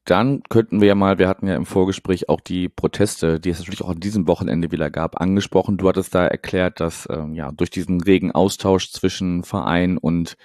Dann 0.06 0.44
könnten 0.50 0.82
wir 0.82 0.90
ja 0.90 0.96
mal, 0.96 1.18
wir 1.18 1.30
hatten 1.30 1.48
ja 1.48 1.56
im 1.56 1.66
Vorgespräch 1.66 2.30
auch 2.30 2.42
die 2.42 2.70
Proteste, 2.70 3.40
die 3.40 3.50
es 3.50 3.58
natürlich 3.58 3.82
auch 3.82 3.90
an 3.90 4.02
diesem 4.02 4.28
Wochenende 4.28 4.72
wieder 4.72 4.92
gab, 4.92 5.20
angesprochen. 5.20 5.78
Du 5.78 5.90
hattest 5.90 6.14
da 6.14 6.28
erklärt, 6.28 6.80
dass 6.80 7.08
ähm, 7.10 7.34
ja 7.34 7.52
durch 7.52 7.72
diesen 7.72 8.02
regen 8.02 8.32
Austausch 8.32 8.92
zwischen 8.92 9.44
Verein 9.44 9.98
und 9.98 10.38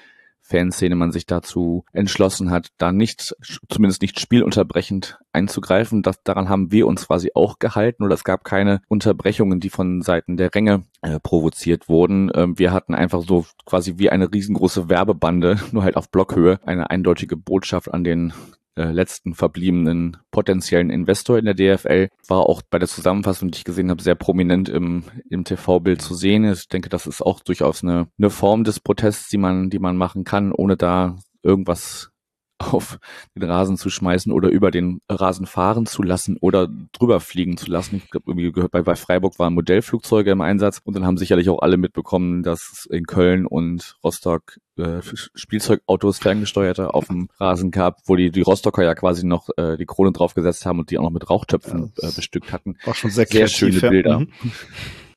Fanszene 0.48 0.94
man 0.94 1.12
sich 1.12 1.26
dazu 1.26 1.84
entschlossen 1.92 2.50
hat, 2.50 2.68
da 2.78 2.90
nicht, 2.90 3.36
zumindest 3.68 4.02
nicht 4.02 4.18
spielunterbrechend 4.18 5.18
einzugreifen. 5.32 6.02
Das, 6.02 6.22
daran 6.22 6.48
haben 6.48 6.72
wir 6.72 6.86
uns 6.86 7.06
quasi 7.06 7.32
auch 7.34 7.58
gehalten 7.58 8.02
oder 8.02 8.14
es 8.14 8.24
gab 8.24 8.44
keine 8.44 8.80
Unterbrechungen, 8.88 9.60
die 9.60 9.70
von 9.70 10.00
Seiten 10.00 10.36
der 10.36 10.54
Ränge 10.54 10.84
äh, 11.02 11.20
provoziert 11.20 11.88
wurden. 11.88 12.30
Ähm, 12.34 12.58
wir 12.58 12.72
hatten 12.72 12.94
einfach 12.94 13.22
so 13.22 13.44
quasi 13.66 13.98
wie 13.98 14.10
eine 14.10 14.32
riesengroße 14.32 14.88
Werbebande, 14.88 15.58
nur 15.72 15.82
halt 15.82 15.96
auf 15.96 16.10
Blockhöhe, 16.10 16.58
eine 16.64 16.90
eindeutige 16.90 17.36
Botschaft 17.36 17.92
an 17.92 18.04
den 18.04 18.32
äh, 18.78 18.92
letzten 18.92 19.34
verbliebenen 19.34 20.16
potenziellen 20.30 20.90
Investor 20.90 21.38
in 21.38 21.44
der 21.44 21.54
DFL. 21.54 22.08
War 22.28 22.48
auch 22.48 22.62
bei 22.62 22.78
der 22.78 22.88
Zusammenfassung, 22.88 23.50
die 23.50 23.58
ich 23.58 23.64
gesehen 23.64 23.90
habe, 23.90 24.02
sehr 24.02 24.14
prominent 24.14 24.68
im, 24.68 25.02
im 25.28 25.44
TV-Bild 25.44 26.00
zu 26.00 26.14
sehen. 26.14 26.44
Ich 26.44 26.68
denke, 26.68 26.88
das 26.88 27.06
ist 27.06 27.20
auch 27.20 27.40
durchaus 27.40 27.82
eine, 27.82 28.08
eine 28.18 28.30
Form 28.30 28.64
des 28.64 28.80
Protests, 28.80 29.28
die 29.28 29.38
man, 29.38 29.68
die 29.68 29.80
man 29.80 29.96
machen 29.96 30.24
kann, 30.24 30.52
ohne 30.52 30.76
da 30.76 31.16
irgendwas 31.42 32.10
auf 32.58 32.98
den 33.34 33.44
Rasen 33.44 33.76
zu 33.76 33.90
schmeißen 33.90 34.32
oder 34.32 34.48
über 34.48 34.70
den 34.70 35.00
Rasen 35.08 35.46
fahren 35.46 35.86
zu 35.86 36.02
lassen 36.02 36.36
oder 36.40 36.68
drüber 36.92 37.20
fliegen 37.20 37.56
zu 37.56 37.70
lassen. 37.70 37.96
Ich 37.96 38.10
glaube, 38.10 38.30
irgendwie 38.30 38.52
gehört 38.52 38.72
bei, 38.72 38.82
bei 38.82 38.96
Freiburg 38.96 39.38
waren 39.38 39.54
Modellflugzeuge 39.54 40.30
im 40.30 40.40
Einsatz 40.40 40.80
und 40.84 40.94
dann 40.94 41.06
haben 41.06 41.18
sicherlich 41.18 41.48
auch 41.50 41.60
alle 41.60 41.76
mitbekommen, 41.76 42.42
dass 42.42 42.86
in 42.90 43.06
Köln 43.06 43.46
und 43.46 43.96
Rostock 44.02 44.58
äh, 44.76 45.00
Spielzeugautos 45.34 46.18
ferngesteuerte 46.18 46.94
auf 46.94 47.06
dem 47.06 47.28
Rasen 47.38 47.70
gab, 47.70 48.00
wo 48.06 48.16
die, 48.16 48.30
die 48.30 48.42
Rostocker 48.42 48.84
ja 48.84 48.94
quasi 48.94 49.26
noch 49.26 49.48
äh, 49.56 49.76
die 49.76 49.86
Krone 49.86 50.12
draufgesetzt 50.12 50.66
haben 50.66 50.78
und 50.80 50.90
die 50.90 50.98
auch 50.98 51.02
noch 51.02 51.10
mit 51.10 51.28
Rauchtöpfen 51.28 51.92
ja, 52.00 52.08
äh, 52.08 52.12
bestückt 52.12 52.52
hatten. 52.52 52.76
War 52.84 52.94
schon 52.94 53.10
sehr, 53.10 53.26
sehr 53.26 53.48
schöne 53.48 53.80
Bilder. 53.80 54.20
Mhm. 54.20 54.28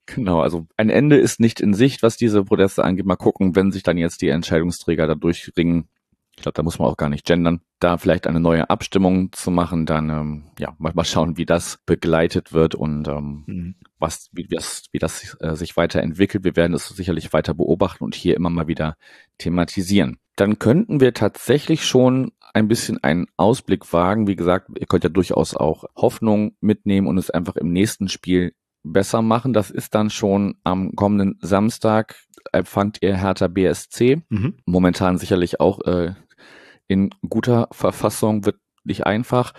Genau, 0.07 0.41
also 0.41 0.67
ein 0.77 0.89
Ende 0.89 1.17
ist 1.17 1.39
nicht 1.39 1.61
in 1.61 1.73
Sicht, 1.73 2.03
was 2.03 2.17
diese 2.17 2.43
Proteste 2.43 2.83
angeht. 2.83 3.05
Mal 3.05 3.15
gucken, 3.15 3.55
wenn 3.55 3.71
sich 3.71 3.83
dann 3.83 3.97
jetzt 3.97 4.21
die 4.21 4.27
Entscheidungsträger 4.27 5.07
da 5.07 5.15
durchringen, 5.15 5.87
ich 6.35 6.43
glaube, 6.43 6.55
da 6.55 6.63
muss 6.63 6.79
man 6.79 6.87
auch 6.87 6.97
gar 6.97 7.09
nicht 7.09 7.25
gendern, 7.25 7.61
da 7.79 7.97
vielleicht 7.97 8.25
eine 8.25 8.39
neue 8.39 8.69
Abstimmung 8.69 9.31
zu 9.31 9.51
machen, 9.51 9.85
dann 9.85 10.09
ähm, 10.09 10.43
ja, 10.59 10.73
mal, 10.77 10.93
mal 10.93 11.03
schauen, 11.03 11.37
wie 11.37 11.45
das 11.45 11.79
begleitet 11.85 12.53
wird 12.53 12.73
und 12.73 13.07
ähm, 13.07 13.43
mhm. 13.45 13.75
was, 13.99 14.29
wie 14.31 14.47
das, 14.47 14.85
wie 14.91 14.99
das 14.99 15.37
äh, 15.41 15.55
sich 15.55 15.77
weiterentwickelt. 15.77 16.43
Wir 16.43 16.55
werden 16.55 16.73
es 16.73 16.87
sicherlich 16.87 17.33
weiter 17.33 17.53
beobachten 17.53 18.03
und 18.03 18.15
hier 18.15 18.35
immer 18.35 18.49
mal 18.49 18.67
wieder 18.67 18.95
thematisieren. 19.37 20.17
Dann 20.35 20.57
könnten 20.57 21.01
wir 21.01 21.13
tatsächlich 21.13 21.85
schon 21.85 22.31
ein 22.53 22.67
bisschen 22.67 23.03
einen 23.03 23.27
Ausblick 23.37 23.91
wagen. 23.93 24.27
Wie 24.27 24.35
gesagt, 24.35 24.69
ihr 24.79 24.87
könnt 24.87 25.03
ja 25.03 25.09
durchaus 25.09 25.55
auch 25.55 25.85
Hoffnung 25.95 26.55
mitnehmen 26.61 27.07
und 27.07 27.17
es 27.17 27.29
einfach 27.29 27.55
im 27.55 27.71
nächsten 27.71 28.07
Spiel 28.07 28.53
besser 28.83 29.21
machen. 29.21 29.53
Das 29.53 29.69
ist 29.69 29.95
dann 29.95 30.09
schon 30.09 30.55
am 30.63 30.95
kommenden 30.95 31.37
Samstag 31.41 32.15
empfangt 32.51 32.97
ihr 33.01 33.17
Hertha 33.17 33.47
BSC. 33.47 34.21
Mhm. 34.29 34.57
Momentan 34.65 35.17
sicherlich 35.17 35.59
auch 35.59 35.81
äh, 35.85 36.13
in 36.87 37.11
guter 37.27 37.67
Verfassung, 37.71 38.45
wird 38.45 38.57
nicht 38.83 39.05
einfach. 39.05 39.53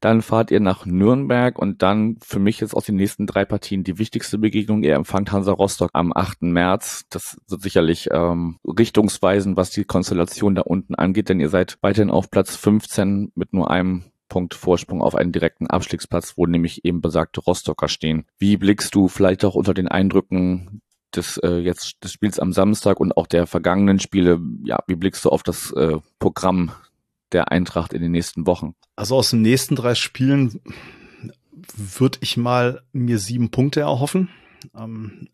Dann 0.00 0.22
fahrt 0.22 0.52
ihr 0.52 0.60
nach 0.60 0.86
Nürnberg 0.86 1.58
und 1.58 1.82
dann 1.82 2.16
für 2.22 2.38
mich 2.38 2.60
jetzt 2.60 2.74
aus 2.74 2.84
den 2.84 2.94
nächsten 2.94 3.26
drei 3.26 3.44
Partien 3.44 3.82
die 3.82 3.98
wichtigste 3.98 4.38
Begegnung. 4.38 4.84
Ihr 4.84 4.94
empfangt 4.94 5.32
Hansa 5.32 5.52
Rostock 5.52 5.90
am 5.94 6.12
8. 6.14 6.42
März. 6.42 7.04
Das 7.10 7.36
wird 7.48 7.60
sicherlich 7.60 8.08
ähm, 8.12 8.58
richtungsweisend, 8.64 9.56
was 9.56 9.70
die 9.70 9.84
Konstellation 9.84 10.54
da 10.54 10.62
unten 10.62 10.94
angeht, 10.94 11.28
denn 11.28 11.40
ihr 11.40 11.48
seid 11.48 11.78
weiterhin 11.80 12.10
auf 12.10 12.30
Platz 12.30 12.54
15 12.54 13.32
mit 13.34 13.52
nur 13.52 13.70
einem 13.70 14.04
Punkt 14.28 14.54
Vorsprung 14.54 15.02
auf 15.02 15.14
einen 15.14 15.32
direkten 15.32 15.66
Abstiegsplatz, 15.66 16.34
wo 16.36 16.46
nämlich 16.46 16.84
eben 16.84 17.00
besagte 17.00 17.40
Rostocker 17.40 17.88
stehen. 17.88 18.26
Wie 18.38 18.56
blickst 18.56 18.94
du 18.94 19.08
vielleicht 19.08 19.44
auch 19.44 19.54
unter 19.54 19.74
den 19.74 19.88
Eindrücken 19.88 20.82
des 21.14 21.38
äh, 21.38 21.58
jetzt 21.58 21.96
des 22.04 22.12
Spiels 22.12 22.38
am 22.38 22.52
Samstag 22.52 23.00
und 23.00 23.16
auch 23.16 23.26
der 23.26 23.46
vergangenen 23.46 23.98
Spiele, 23.98 24.40
ja, 24.64 24.78
wie 24.86 24.96
blickst 24.96 25.24
du 25.24 25.30
auf 25.30 25.42
das 25.42 25.72
äh, 25.72 25.98
Programm 26.18 26.72
der 27.32 27.50
Eintracht 27.50 27.92
in 27.92 28.02
den 28.02 28.12
nächsten 28.12 28.46
Wochen? 28.46 28.74
Also 28.96 29.16
aus 29.16 29.30
den 29.30 29.42
nächsten 29.42 29.76
drei 29.76 29.94
Spielen 29.94 30.60
würde 31.76 32.18
ich 32.22 32.36
mal 32.36 32.82
mir 32.92 33.18
sieben 33.18 33.50
Punkte 33.50 33.80
erhoffen. 33.80 34.28
Ähm, 34.74 35.28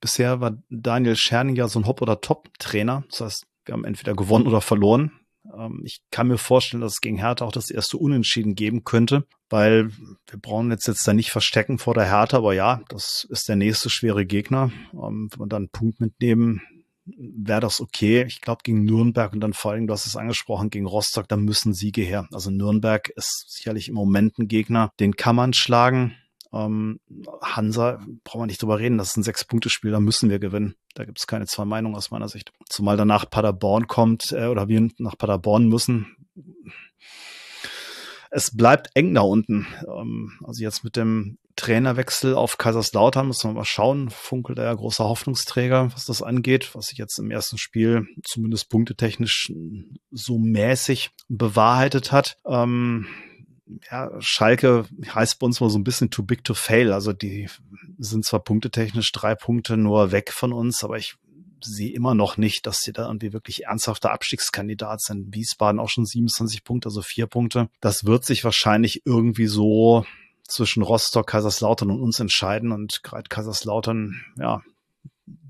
bisher 0.00 0.40
war 0.40 0.56
Daniel 0.70 1.16
Scherning 1.16 1.56
ja 1.56 1.68
so 1.68 1.78
ein 1.78 1.86
Hop- 1.86 2.02
oder 2.02 2.20
Top-Trainer. 2.20 3.04
Das 3.10 3.20
heißt, 3.20 3.46
wir 3.64 3.72
haben 3.72 3.84
entweder 3.84 4.14
gewonnen 4.14 4.46
oder 4.46 4.60
verloren. 4.60 5.12
Ähm, 5.56 5.82
ich 5.84 6.00
kann 6.10 6.28
mir 6.28 6.38
vorstellen, 6.38 6.80
dass 6.80 6.94
es 6.94 7.00
gegen 7.00 7.18
Hertha 7.18 7.44
auch 7.44 7.52
das 7.52 7.70
erste 7.70 7.98
Unentschieden 7.98 8.54
geben 8.54 8.84
könnte, 8.84 9.26
weil 9.50 9.90
wir 9.90 10.38
brauchen 10.40 10.70
jetzt 10.70 10.86
jetzt 10.86 11.06
da 11.06 11.14
nicht 11.14 11.30
verstecken 11.30 11.78
vor 11.78 11.94
der 11.94 12.10
Hertha, 12.10 12.38
aber 12.38 12.54
ja, 12.54 12.80
das 12.88 13.26
ist 13.30 13.48
der 13.48 13.56
nächste 13.56 13.90
schwere 13.90 14.26
Gegner. 14.26 14.70
Ähm, 14.92 15.28
wenn 15.30 15.40
wir 15.40 15.46
dann 15.46 15.62
einen 15.62 15.70
Punkt 15.70 16.00
mitnehmen, 16.00 16.62
wäre 17.06 17.60
das 17.60 17.80
okay. 17.80 18.24
Ich 18.26 18.40
glaube, 18.40 18.62
gegen 18.64 18.84
Nürnberg 18.84 19.32
und 19.32 19.40
dann 19.40 19.52
vor 19.52 19.72
allem, 19.72 19.86
du 19.86 19.92
hast 19.92 20.06
es 20.06 20.16
angesprochen, 20.16 20.70
gegen 20.70 20.86
Rostock, 20.86 21.28
da 21.28 21.36
müssen 21.36 21.74
Siege 21.74 22.02
her. 22.02 22.28
Also 22.32 22.50
Nürnberg 22.50 23.10
ist 23.10 23.46
sicherlich 23.48 23.88
im 23.88 23.94
Moment 23.94 24.38
ein 24.38 24.48
Gegner, 24.48 24.92
den 25.00 25.16
kann 25.16 25.36
man 25.36 25.52
schlagen. 25.52 26.14
Ähm, 26.54 27.00
Hansa, 27.42 28.00
brauchen 28.22 28.42
wir 28.42 28.46
nicht 28.46 28.62
drüber 28.62 28.78
reden, 28.78 28.98
das 28.98 29.08
ist 29.08 29.16
ein 29.16 29.22
Sechs-Punkte-Spiel, 29.22 29.90
da 29.90 30.00
müssen 30.00 30.30
wir 30.30 30.38
gewinnen. 30.38 30.76
Da 30.94 31.04
gibt 31.04 31.18
es 31.18 31.26
keine 31.26 31.46
zwei 31.46 31.64
Meinungen 31.64 31.96
aus 31.96 32.10
meiner 32.10 32.28
Sicht. 32.28 32.52
Zumal 32.68 32.96
danach 32.96 33.28
Paderborn 33.28 33.86
kommt 33.88 34.32
äh, 34.32 34.46
oder 34.46 34.68
wir 34.68 34.88
nach 34.98 35.18
Paderborn 35.18 35.68
müssen. 35.68 36.16
Es 38.30 38.56
bleibt 38.56 38.90
eng 38.94 39.14
da 39.14 39.22
unten. 39.22 39.66
Ähm, 39.86 40.32
also 40.44 40.62
jetzt 40.62 40.84
mit 40.84 40.96
dem 40.96 41.38
Trainerwechsel 41.56 42.34
auf 42.34 42.58
Kaiserslautern 42.58 43.28
müssen 43.28 43.50
wir 43.50 43.54
mal 43.54 43.64
schauen. 43.64 44.10
Funkelt 44.10 44.58
er 44.58 44.64
ja 44.64 44.74
großer 44.74 45.04
Hoffnungsträger, 45.04 45.92
was 45.92 46.04
das 46.04 46.22
angeht, 46.22 46.74
was 46.74 46.86
sich 46.86 46.98
jetzt 46.98 47.18
im 47.18 47.30
ersten 47.30 47.58
Spiel 47.58 48.06
zumindest 48.24 48.70
punktetechnisch 48.70 49.52
so 50.10 50.38
mäßig 50.38 51.10
bewahrheitet 51.28 52.10
hat. 52.10 52.36
Ähm, 52.44 53.06
ja, 53.90 54.10
Schalke 54.20 54.84
heißt 55.14 55.38
bei 55.38 55.46
uns 55.46 55.60
mal 55.60 55.70
so 55.70 55.78
ein 55.78 55.84
bisschen 55.84 56.10
too 56.10 56.22
big 56.22 56.44
to 56.44 56.54
fail. 56.54 56.92
Also 56.92 57.12
die 57.12 57.48
sind 57.98 58.24
zwar 58.24 58.40
punktetechnisch 58.40 59.12
drei 59.12 59.34
Punkte 59.34 59.76
nur 59.76 60.12
weg 60.12 60.32
von 60.32 60.52
uns, 60.52 60.84
aber 60.84 60.96
ich 60.98 61.16
sehe 61.62 61.92
immer 61.92 62.14
noch 62.14 62.36
nicht, 62.36 62.66
dass 62.66 62.80
sie 62.80 62.92
da 62.92 63.06
irgendwie 63.06 63.32
wirklich 63.32 63.64
ernsthafter 63.64 64.12
Abstiegskandidat 64.12 65.00
sind. 65.00 65.34
Wiesbaden 65.34 65.80
auch 65.80 65.88
schon 65.88 66.04
27 66.04 66.62
Punkte, 66.62 66.88
also 66.88 67.00
vier 67.02 67.26
Punkte. 67.26 67.68
Das 67.80 68.04
wird 68.04 68.24
sich 68.24 68.44
wahrscheinlich 68.44 69.02
irgendwie 69.04 69.46
so 69.46 70.04
zwischen 70.46 70.82
Rostock, 70.82 71.26
Kaiserslautern 71.26 71.90
und 71.90 72.02
uns 72.02 72.20
entscheiden 72.20 72.70
und 72.70 73.02
gerade 73.02 73.28
Kaiserslautern, 73.28 74.20
ja, 74.38 74.62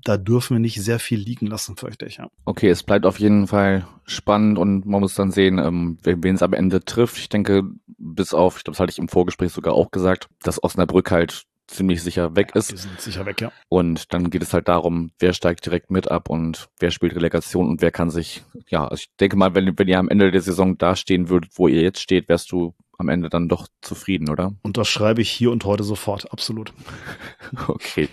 da 0.05 0.17
dürfen 0.17 0.55
wir 0.55 0.61
nicht 0.61 0.81
sehr 0.81 0.99
viel 0.99 1.19
liegen 1.19 1.47
lassen, 1.47 1.75
fürchte 1.75 2.05
ich. 2.05 2.17
Ja. 2.17 2.29
Okay, 2.45 2.69
es 2.69 2.83
bleibt 2.83 3.05
auf 3.05 3.19
jeden 3.19 3.47
Fall 3.47 3.87
spannend 4.05 4.57
und 4.57 4.85
man 4.85 5.01
muss 5.01 5.15
dann 5.15 5.31
sehen, 5.31 5.57
ähm, 5.57 5.97
wen 6.03 6.35
es 6.35 6.43
am 6.43 6.53
Ende 6.53 6.85
trifft. 6.85 7.17
Ich 7.17 7.27
denke, 7.27 7.63
bis 7.87 8.33
auf, 8.33 8.57
ich 8.57 8.63
glaube, 8.63 8.75
das 8.75 8.79
hatte 8.79 8.91
ich 8.91 8.99
im 8.99 9.09
Vorgespräch 9.09 9.51
sogar 9.51 9.73
auch 9.73 9.91
gesagt, 9.91 10.29
dass 10.43 10.63
Osnabrück 10.63 11.11
halt 11.11 11.45
ziemlich 11.67 12.03
sicher 12.03 12.35
weg 12.35 12.53
ist. 12.53 12.71
Die 12.71 12.77
sind 12.77 13.01
sicher 13.01 13.25
weg, 13.25 13.41
ja. 13.41 13.51
Und 13.67 14.13
dann 14.13 14.29
geht 14.29 14.43
es 14.43 14.53
halt 14.53 14.67
darum, 14.67 15.11
wer 15.17 15.33
steigt 15.33 15.65
direkt 15.65 15.89
mit 15.89 16.09
ab 16.11 16.29
und 16.29 16.69
wer 16.79 16.91
spielt 16.91 17.15
Relegation 17.15 17.67
und 17.67 17.81
wer 17.81 17.91
kann 17.91 18.11
sich, 18.11 18.43
ja, 18.67 18.87
also 18.87 19.01
ich 19.01 19.09
denke 19.19 19.35
mal, 19.35 19.55
wenn, 19.55 19.77
wenn 19.77 19.87
ihr 19.87 19.97
am 19.97 20.09
Ende 20.09 20.31
der 20.31 20.41
Saison 20.41 20.77
dastehen 20.77 21.29
würdet, 21.29 21.51
wo 21.55 21.67
ihr 21.67 21.81
jetzt 21.81 21.99
steht, 21.99 22.29
wärst 22.29 22.51
du 22.51 22.75
am 22.97 23.09
Ende 23.09 23.29
dann 23.29 23.49
doch 23.49 23.67
zufrieden, 23.81 24.29
oder? 24.29 24.53
Und 24.61 24.77
das 24.77 24.87
schreibe 24.87 25.21
ich 25.21 25.29
hier 25.29 25.51
und 25.51 25.65
heute 25.65 25.83
sofort, 25.83 26.31
absolut. 26.31 26.73
Okay. 27.67 28.09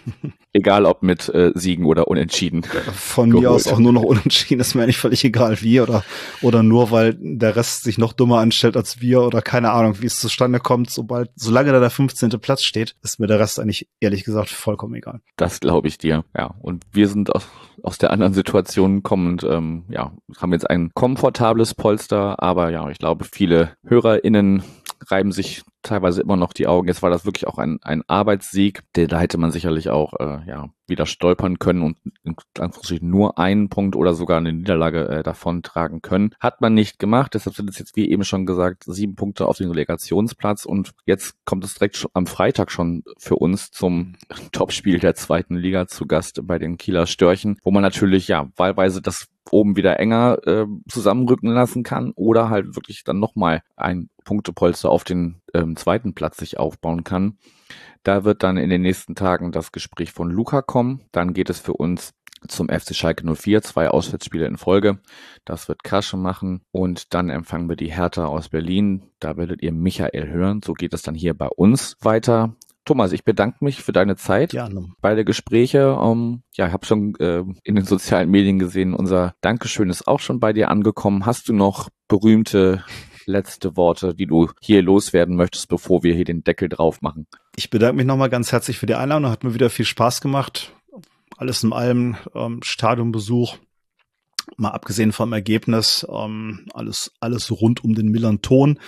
egal 0.52 0.84
ob 0.84 1.02
mit 1.02 1.28
äh, 1.30 1.52
Siegen 1.54 1.86
oder 1.86 2.08
Unentschieden. 2.08 2.62
Von 2.62 3.30
geholt. 3.30 3.44
mir 3.44 3.50
aus 3.50 3.66
auch 3.68 3.78
nur 3.78 3.92
noch 3.92 4.02
Unentschieden, 4.02 4.60
ist 4.60 4.74
mir 4.74 4.82
eigentlich 4.82 4.98
völlig 4.98 5.24
egal 5.24 5.60
wie 5.62 5.80
oder, 5.80 6.04
oder 6.42 6.62
nur 6.62 6.90
weil 6.90 7.16
der 7.18 7.56
Rest 7.56 7.84
sich 7.84 7.98
noch 7.98 8.12
dummer 8.12 8.38
anstellt 8.38 8.76
als 8.76 9.00
wir 9.00 9.22
oder 9.22 9.40
keine 9.40 9.72
Ahnung, 9.72 10.00
wie 10.00 10.06
es 10.06 10.20
zustande 10.20 10.60
kommt. 10.60 10.90
Sobald, 10.90 11.30
solange 11.34 11.72
da 11.72 11.80
der 11.80 11.90
15. 11.90 12.30
Platz 12.40 12.62
steht, 12.62 12.94
ist 13.02 13.18
mir 13.18 13.26
der 13.26 13.40
Rest 13.40 13.58
eigentlich 13.58 13.88
ehrlich 14.00 14.24
gesagt 14.24 14.50
vollkommen 14.50 14.94
egal. 14.94 15.20
Das 15.36 15.60
glaube 15.60 15.88
ich 15.88 15.98
dir, 15.98 16.24
ja. 16.36 16.54
Und 16.60 16.84
wir 16.92 17.08
sind 17.08 17.34
aus, 17.34 17.48
aus 17.82 17.98
der 17.98 18.10
anderen 18.10 18.34
Situation 18.34 19.02
kommend, 19.02 19.44
ähm, 19.44 19.84
ja, 19.88 20.12
haben 20.36 20.52
jetzt 20.52 20.68
ein 20.68 20.90
komfortables 20.94 21.74
Polster, 21.74 22.42
aber 22.42 22.70
ja, 22.70 22.88
ich 22.90 22.98
glaube, 22.98 23.24
viele 23.24 23.76
HörerInnen 23.84 24.62
reiben 25.10 25.32
sich 25.32 25.62
teilweise 25.82 26.22
immer 26.22 26.36
noch 26.36 26.52
die 26.52 26.66
Augen. 26.66 26.88
Jetzt 26.88 27.02
war 27.02 27.10
das 27.10 27.24
wirklich 27.24 27.46
auch 27.46 27.58
ein, 27.58 27.78
ein 27.82 28.02
Arbeitssieg. 28.06 28.82
Der, 28.94 29.08
da 29.08 29.18
hätte 29.18 29.38
man 29.38 29.50
sicherlich 29.50 29.90
auch 29.90 30.14
äh, 30.18 30.40
ja, 30.46 30.70
wieder 30.86 31.06
stolpern 31.06 31.58
können 31.58 31.82
und 31.82 31.96
in 32.24 33.10
nur 33.10 33.38
einen 33.38 33.68
Punkt 33.68 33.96
oder 33.96 34.14
sogar 34.14 34.38
eine 34.38 34.52
Niederlage 34.52 35.08
äh, 35.08 35.22
davon 35.22 35.62
tragen 35.62 36.02
können. 36.02 36.34
Hat 36.40 36.60
man 36.60 36.74
nicht 36.74 36.98
gemacht. 36.98 37.34
Deshalb 37.34 37.56
sind 37.56 37.68
es 37.68 37.78
jetzt, 37.78 37.96
wie 37.96 38.10
eben 38.10 38.24
schon 38.24 38.46
gesagt, 38.46 38.84
sieben 38.86 39.16
Punkte 39.16 39.46
auf 39.46 39.58
den 39.58 39.68
Relegationsplatz. 39.68 40.64
Und 40.64 40.92
jetzt 41.04 41.34
kommt 41.44 41.64
es 41.64 41.74
direkt 41.74 42.06
am 42.14 42.26
Freitag 42.26 42.70
schon 42.70 43.02
für 43.18 43.36
uns 43.36 43.70
zum 43.70 44.14
Topspiel 44.52 44.98
der 44.98 45.14
zweiten 45.14 45.56
Liga 45.56 45.86
zu 45.86 46.06
Gast 46.06 46.40
bei 46.46 46.58
den 46.58 46.76
Kieler 46.76 47.06
Störchen, 47.06 47.58
wo 47.62 47.70
man 47.70 47.82
natürlich 47.82 48.28
ja 48.28 48.48
wahlweise 48.56 49.02
das 49.02 49.26
oben 49.50 49.76
wieder 49.76 49.98
enger 49.98 50.38
äh, 50.46 50.66
zusammenrücken 50.88 51.50
lassen 51.50 51.82
kann 51.82 52.12
oder 52.14 52.48
halt 52.48 52.76
wirklich 52.76 53.04
dann 53.04 53.18
nochmal 53.18 53.62
ein 53.76 54.08
Punktepolster 54.24 54.90
auf 54.90 55.04
den 55.04 55.40
ähm, 55.54 55.76
zweiten 55.76 56.14
Platz 56.14 56.38
sich 56.38 56.58
aufbauen 56.58 57.04
kann. 57.04 57.38
Da 58.02 58.24
wird 58.24 58.42
dann 58.42 58.56
in 58.56 58.70
den 58.70 58.82
nächsten 58.82 59.14
Tagen 59.14 59.52
das 59.52 59.72
Gespräch 59.72 60.12
von 60.12 60.30
Luca 60.30 60.62
kommen. 60.62 61.02
Dann 61.12 61.34
geht 61.34 61.50
es 61.50 61.60
für 61.60 61.74
uns 61.74 62.12
zum 62.48 62.68
FC 62.68 62.94
Schalke 62.94 63.24
04, 63.24 63.62
zwei 63.62 63.88
Auswärtsspiele 63.88 64.46
in 64.46 64.56
Folge. 64.56 64.98
Das 65.44 65.68
wird 65.68 65.84
Krasche 65.84 66.16
machen. 66.16 66.62
Und 66.72 67.14
dann 67.14 67.30
empfangen 67.30 67.68
wir 67.68 67.76
die 67.76 67.92
Hertha 67.92 68.26
aus 68.26 68.48
Berlin. 68.48 69.04
Da 69.20 69.36
werdet 69.36 69.62
ihr 69.62 69.72
Michael 69.72 70.28
hören. 70.28 70.60
So 70.64 70.72
geht 70.72 70.94
es 70.94 71.02
dann 71.02 71.14
hier 71.14 71.34
bei 71.34 71.48
uns 71.48 71.96
weiter. 72.00 72.56
Thomas, 72.84 73.12
ich 73.12 73.24
bedanke 73.24 73.64
mich 73.64 73.82
für 73.82 73.92
deine 73.92 74.16
Zeit. 74.16 74.50
Gerne. 74.50 74.88
Beide 75.00 75.24
Gespräche. 75.24 75.94
Um, 75.94 76.42
ja, 76.54 76.66
ich 76.66 76.72
habe 76.72 76.84
schon 76.84 77.14
äh, 77.20 77.44
in 77.62 77.76
den 77.76 77.84
sozialen 77.84 78.28
Medien 78.28 78.58
gesehen, 78.58 78.94
unser 78.94 79.34
Dankeschön 79.40 79.88
ist 79.88 80.08
auch 80.08 80.18
schon 80.20 80.40
bei 80.40 80.52
dir 80.52 80.68
angekommen. 80.68 81.24
Hast 81.24 81.48
du 81.48 81.52
noch 81.52 81.88
berühmte 82.08 82.84
letzte 83.26 83.76
Worte, 83.76 84.14
die 84.14 84.26
du 84.26 84.48
hier 84.60 84.82
loswerden 84.82 85.36
möchtest, 85.36 85.68
bevor 85.68 86.02
wir 86.02 86.14
hier 86.14 86.24
den 86.24 86.42
Deckel 86.42 86.68
drauf 86.68 87.02
machen? 87.02 87.28
Ich 87.54 87.70
bedanke 87.70 87.96
mich 87.96 88.06
nochmal 88.06 88.30
ganz 88.30 88.50
herzlich 88.50 88.78
für 88.78 88.86
die 88.86 88.96
Einladung. 88.96 89.30
Hat 89.30 89.44
mir 89.44 89.54
wieder 89.54 89.70
viel 89.70 89.84
Spaß 89.84 90.20
gemacht. 90.20 90.72
Alles 91.36 91.62
in 91.62 91.72
allem 91.72 92.16
ähm, 92.34 92.60
Stadionbesuch. 92.64 93.58
Mal 94.56 94.70
abgesehen 94.70 95.12
vom 95.12 95.32
Ergebnis, 95.32 96.06
ähm, 96.10 96.66
alles, 96.74 97.12
alles 97.20 97.50
rund 97.52 97.84
um 97.84 97.94
den 97.94 98.08
Millern 98.08 98.42
Ton 98.42 98.78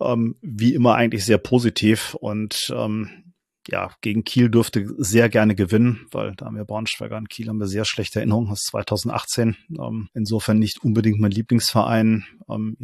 ähm, 0.00 0.36
wie 0.40 0.74
immer 0.74 0.94
eigentlich 0.94 1.24
sehr 1.24 1.38
positiv 1.38 2.14
und 2.14 2.72
ähm, 2.74 3.30
ja, 3.68 3.90
gegen 4.00 4.24
Kiel 4.24 4.50
dürfte 4.50 4.86
sehr 4.98 5.28
gerne 5.28 5.54
gewinnen, 5.54 6.06
weil 6.10 6.34
da 6.34 6.46
haben 6.46 6.56
wir 6.56 6.64
Braunschweiger 6.64 7.16
und 7.16 7.28
Kiel 7.28 7.48
haben 7.48 7.58
wir 7.58 7.66
sehr 7.66 7.84
schlechte 7.84 8.18
Erinnerungen 8.18 8.50
aus 8.50 8.62
2018. 8.62 9.56
Ähm, 9.78 10.08
insofern 10.14 10.58
nicht 10.58 10.82
unbedingt 10.82 11.20
mein 11.20 11.30
Lieblingsverein. 11.30 12.24
Ähm, 12.48 12.76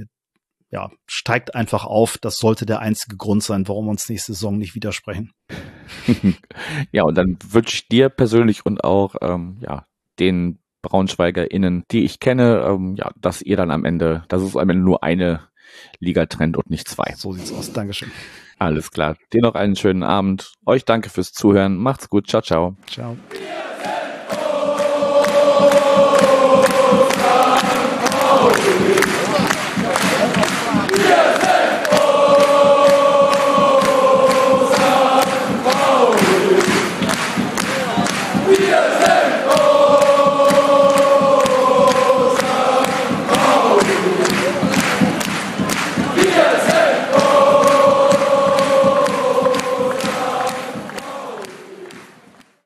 ja, 0.71 0.91
steigt 1.07 1.55
einfach 1.55 1.85
auf. 1.85 2.19
Das 2.19 2.37
sollte 2.37 2.67
der 2.67 2.81
einzige 2.81 3.17
Grund 3.17 3.43
sein, 3.43 3.67
warum 3.69 3.87
wir 3.87 3.93
uns 3.93 4.09
nächste 4.09 4.33
Saison 4.33 4.59
nicht 4.59 4.75
widersprechen. 4.75 5.33
ja, 6.93 7.05
und 7.05 7.17
dann 7.17 7.39
wünsche 7.49 7.77
ich 7.77 7.89
dir 7.89 8.09
persönlich 8.09 8.67
und 8.67 8.85
auch 8.85 9.15
ähm, 9.23 9.59
ja, 9.61 9.87
den 10.19 10.59
BraunschweigerInnen, 10.83 11.85
die 11.91 12.05
ich 12.05 12.21
kenne, 12.21 12.65
ähm, 12.67 12.95
ja, 12.97 13.11
dass 13.17 13.43
ihr 13.43 13.57
dann 13.57 13.71
am 13.71 13.85
Ende, 13.85 14.25
dass 14.29 14.43
es 14.43 14.57
am 14.57 14.69
Ende 14.69 14.85
nur 14.85 15.03
eine 15.03 15.49
Liga 15.99 16.27
trennt 16.27 16.57
und 16.57 16.71
nicht 16.71 16.89
zwei. 16.89 17.15
So 17.17 17.33
sieht's 17.33 17.53
aus. 17.53 17.73
Dankeschön. 17.73 18.11
Alles 18.59 18.91
klar. 18.91 19.17
Dir 19.33 19.43
noch 19.43 19.55
einen 19.55 19.77
schönen 19.77 20.03
Abend. 20.03 20.55
Euch 20.65 20.85
danke 20.85 21.11
fürs 21.11 21.33
Zuhören. 21.33 21.77
Macht's 21.77 22.09
gut. 22.09 22.29
Ciao, 22.29 22.43
ciao. 22.43 22.77
Ciao. 22.87 23.17